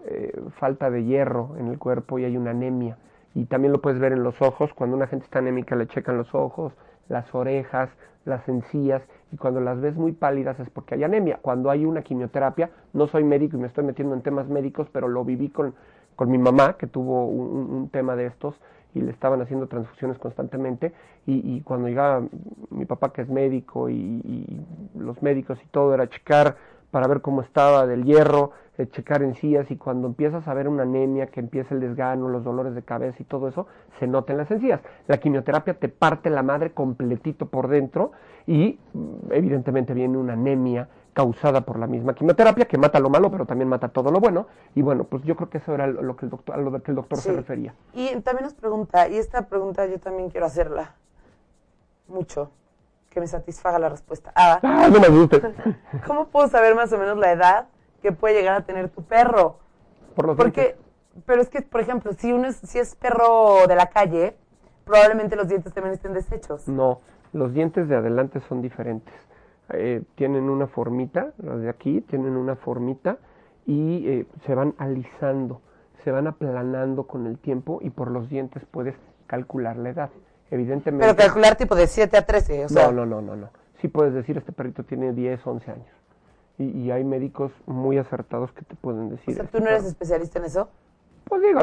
[0.07, 2.99] eh, falta de hierro en el cuerpo y hay una anemia.
[3.35, 4.75] Y también lo puedes ver en los ojos.
[4.75, 6.73] Cuando una gente está anémica le checan los ojos,
[7.09, 7.91] las orejas,
[8.25, 9.03] las encías.
[9.33, 11.39] Y cuando las ves muy pálidas es porque hay anemia.
[11.43, 15.09] Cuando hay una quimioterapia, no soy médico y me estoy metiendo en temas médicos, pero
[15.09, 15.75] lo viví con,
[16.17, 18.55] con mi mamá, que tuvo un, tema de estos.
[18.95, 20.93] y le estaban haciendo transfusiones constantemente
[21.27, 22.23] y, y cuando llegaba
[22.71, 26.57] mi papá que es médico y, y, los médicos y todo era checar
[26.95, 30.85] para ver cómo estaba del hierro, eh, checar encías y cuando empiezas a ver una
[30.85, 33.67] anemia, que empieza el desgano, los dolores de cabeza y todo eso,
[33.99, 34.81] se nota en las encías.
[35.09, 38.13] La quimioterapia te parte la madre completito por dentro
[38.47, 43.29] y mm, evidentemente viene una anemia causada por la misma quimioterapia que mata lo malo
[43.29, 44.47] pero también mata todo lo bueno.
[44.77, 46.93] Y bueno pues yo creo que eso era lo que el doctor a lo que
[46.93, 47.75] el doctor se refería.
[47.93, 50.95] Y también nos pregunta y esta pregunta yo también quiero hacerla
[52.07, 52.53] mucho
[53.15, 54.33] que me satisfaga la respuesta.
[54.35, 55.41] Ah, ah no me guste
[56.07, 57.69] cómo puedo saber más o menos la edad
[58.03, 59.59] que puede llegar a tener tu perro
[60.15, 61.23] por los porque dientes.
[61.25, 64.37] pero es que por ejemplo si uno es, si es perro de la calle
[64.85, 66.69] probablemente los dientes también estén deshechos.
[66.69, 67.01] No
[67.35, 69.13] los dientes de adelante son diferentes.
[69.71, 73.19] Eh, tienen una formita, las de aquí tienen una formita
[73.67, 75.61] y eh, se van alisando,
[76.05, 78.95] se van aplanando con el tiempo y por los dientes puedes
[79.27, 80.11] calcular la edad.
[80.55, 81.05] Evidentemente.
[81.05, 82.87] Pero calcular tipo de 7 a 13, o sea.
[82.87, 83.51] No, no, no, no, no.
[83.81, 85.89] Sí puedes decir, este perrito tiene 10, 11 años.
[86.59, 89.31] Y, y hay médicos muy acertados que te pueden decir.
[89.31, 90.69] O sea, este ¿tú no eres especialista en eso?
[91.25, 91.61] Pues digo,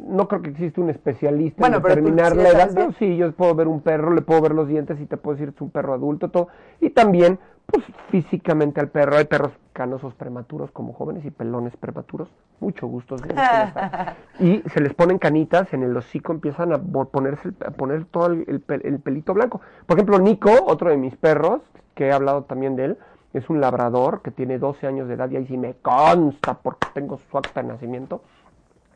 [0.00, 3.68] no creo que exista un especialista en determinar la edad, pero sí, yo puedo ver
[3.68, 6.30] un perro, le puedo ver los dientes y te puedo decir es un perro adulto,
[6.30, 6.48] todo.
[6.80, 12.28] Y también, pues físicamente al perro, hay perros canosos prematuros como jóvenes y pelones prematuros,
[12.60, 13.16] mucho gusto.
[14.40, 18.62] y se les ponen canitas, en el hocico empiezan a ponerse, a poner todo el,
[18.68, 19.60] el pelito blanco.
[19.86, 21.60] Por ejemplo, Nico, otro de mis perros,
[21.94, 22.98] que he hablado también de él,
[23.32, 26.86] es un labrador que tiene 12 años de edad y ahí sí me consta porque
[26.94, 28.22] tengo su acta de nacimiento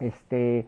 [0.00, 0.66] este,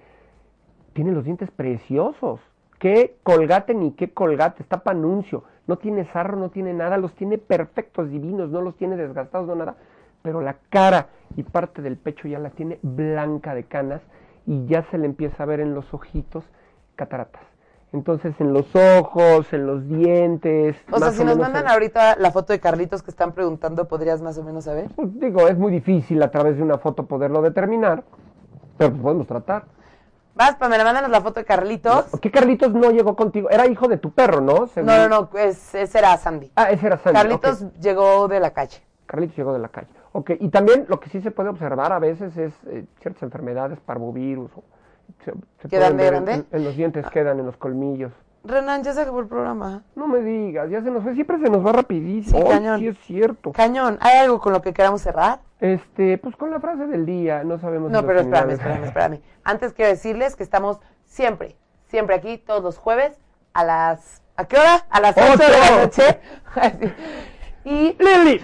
[0.93, 2.41] tiene los dientes preciosos.
[2.79, 4.63] ¿Qué colgate ni qué colgate?
[4.63, 5.45] Está para anuncio.
[5.67, 6.97] No tiene sarro, no tiene nada.
[6.97, 8.51] Los tiene perfectos, divinos.
[8.51, 9.77] No los tiene desgastados, no nada.
[10.23, 14.01] Pero la cara y parte del pecho ya la tiene blanca de canas
[14.47, 16.45] y ya se le empieza a ver en los ojitos
[16.97, 17.43] cataratas.
[17.93, 20.77] Entonces, en los ojos, en los dientes.
[20.93, 24.39] O sea, si nos mandan ahorita la foto de Carlitos que están preguntando, ¿podrías más
[24.39, 24.89] o menos saber?
[24.95, 28.05] Pues digo, es muy difícil a través de una foto poderlo determinar.
[28.81, 29.67] Pero pues podemos tratar.
[30.35, 32.07] Vas, Pamela, mándanos la foto de Carlitos.
[32.23, 33.51] ¿Qué Carlitos no llegó contigo?
[33.51, 34.71] Era hijo de tu perro, ¿no?
[34.77, 36.51] No, no, no, ese era Sandy.
[36.57, 37.19] Ah, ese era Sandy.
[37.19, 38.79] Carlitos llegó de la calle.
[39.05, 39.89] Carlitos llegó de la calle.
[40.13, 43.79] Ok, y también lo que sí se puede observar a veces es eh, ciertas enfermedades,
[43.81, 44.51] parvovirus.
[44.57, 44.65] O,
[45.27, 46.45] se, ¿Quedan de grande?
[46.51, 48.13] En, los dientes quedan, en los colmillos.
[48.43, 49.83] Renan, ya se acabó el programa.
[49.95, 52.39] No me digas, ya se nos fue, siempre se nos va rapidísimo.
[52.39, 52.81] Sí, cañón.
[52.81, 53.53] sí es cierto.
[53.53, 55.41] Cañón, ¿hay algo con lo que queramos cerrar?
[55.61, 57.91] Este, pues con la frase del día, no sabemos.
[57.91, 59.21] No, pero espérame, espérame, espérame.
[59.45, 61.57] Antes quiero decirles que estamos siempre,
[61.89, 63.19] siempre aquí, todos los jueves,
[63.53, 64.23] a las...
[64.37, 64.87] ¿A qué hora?
[64.89, 66.21] A las 8 de la noche.
[67.65, 67.97] y...
[67.99, 68.43] Lili.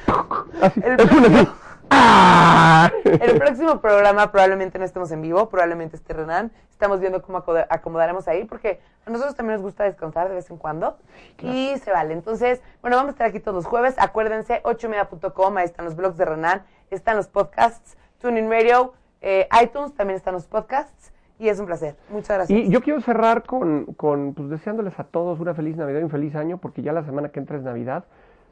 [0.82, 1.54] el, próximo,
[1.90, 2.90] ¡Ah!
[3.04, 6.52] el próximo programa probablemente no estemos en vivo, probablemente esté Renan.
[6.70, 10.58] Estamos viendo cómo acomodaremos ahí, porque a nosotros también nos gusta descansar de vez en
[10.58, 10.98] cuando.
[11.40, 12.12] Y se vale.
[12.12, 13.94] Entonces, bueno, vamos a estar aquí todos los jueves.
[13.98, 19.94] Acuérdense, 8media.com, ahí están los blogs de Renan están los podcasts, TuneIn Radio, eh, iTunes,
[19.94, 21.12] también están los podcasts.
[21.38, 21.96] Y es un placer.
[22.08, 22.58] Muchas gracias.
[22.58, 26.10] Y yo quiero cerrar con, con pues, deseándoles a todos una feliz Navidad y un
[26.10, 28.04] feliz año, porque ya la semana que entra es Navidad.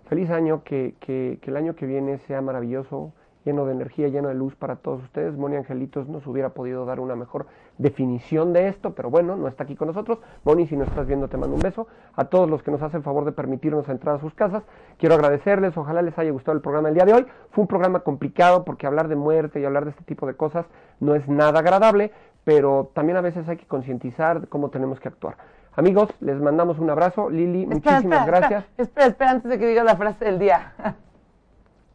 [0.06, 3.14] Feliz año, que, que, que el año que viene sea maravilloso,
[3.44, 5.36] lleno de energía, lleno de luz para todos ustedes.
[5.36, 7.46] Moni Angelitos nos hubiera podido dar una mejor
[7.78, 10.18] definición de esto, pero bueno, no está aquí con nosotros.
[10.44, 11.86] Moni, si nos estás viendo, te mando un beso.
[12.14, 14.62] A todos los que nos hacen favor de permitirnos entrar a sus casas,
[14.98, 15.76] quiero agradecerles.
[15.76, 17.26] Ojalá les haya gustado el programa el día de hoy.
[17.50, 20.66] Fue un programa complicado porque hablar de muerte y hablar de este tipo de cosas
[21.00, 22.12] no es nada agradable,
[22.44, 25.36] pero también a veces hay que concientizar cómo tenemos que actuar.
[25.76, 27.28] Amigos, les mandamos un abrazo.
[27.30, 28.64] Lili, muchísimas gracias.
[28.78, 30.72] Espera, espera, antes de que digas la frase del día.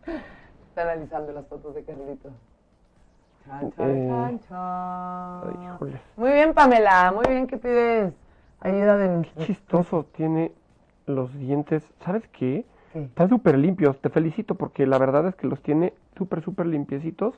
[0.80, 2.32] Está analizando las fotos de Carlitos.
[3.80, 4.40] Eh,
[6.16, 8.14] muy bien, Pamela, muy bien que pides
[8.62, 9.28] ayuda de...
[9.36, 10.54] Qué chistoso tiene
[11.06, 11.84] los dientes.
[12.06, 12.64] ¿Sabes qué?
[12.94, 14.00] Están súper limpios.
[14.00, 17.36] Te felicito porque la verdad es que los tiene súper, súper limpiecitos.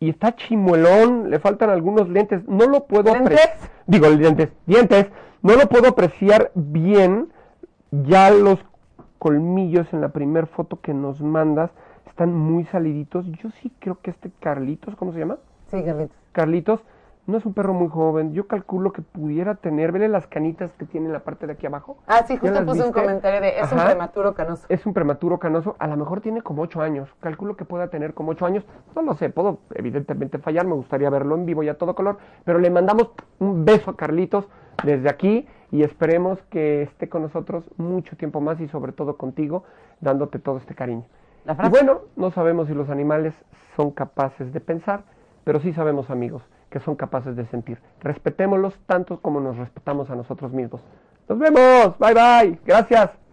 [0.00, 2.48] Y está chimuelón, le faltan algunos lentes.
[2.48, 3.58] No lo puedo apreciar.
[3.86, 5.10] Digo, dientes, dientes.
[5.42, 7.30] No lo puedo apreciar bien.
[7.90, 8.58] Ya los
[9.18, 11.70] colmillos en la primera foto que nos mandas
[12.08, 13.26] están muy saliditos.
[13.42, 15.38] Yo sí creo que este Carlitos, ¿cómo se llama?
[15.70, 16.16] Sí, Carlitos.
[16.32, 16.84] Carlitos
[17.28, 18.32] no es un perro muy joven.
[18.32, 21.66] Yo calculo que pudiera tener, vele las canitas que tiene en la parte de aquí
[21.66, 21.98] abajo.
[22.06, 24.66] Ah, sí, justo puse un comentario de, es un prematuro canoso.
[24.70, 27.08] Es un prematuro canoso, a lo mejor tiene como ocho años.
[27.20, 28.64] Calculo que pueda tener como ocho años.
[28.96, 32.16] No lo sé, puedo evidentemente fallar, me gustaría verlo en vivo y a todo color.
[32.44, 34.48] Pero le mandamos un beso a Carlitos
[34.82, 39.64] desde aquí y esperemos que esté con nosotros mucho tiempo más y sobre todo contigo,
[40.00, 41.04] dándote todo este cariño.
[41.46, 43.34] Y bueno, no sabemos si los animales
[43.76, 45.04] son capaces de pensar,
[45.44, 47.78] pero sí sabemos, amigos, que son capaces de sentir.
[48.00, 50.80] Respetémoslos tanto como nos respetamos a nosotros mismos.
[51.28, 51.98] Nos vemos.
[51.98, 52.60] Bye bye.
[52.64, 53.27] Gracias.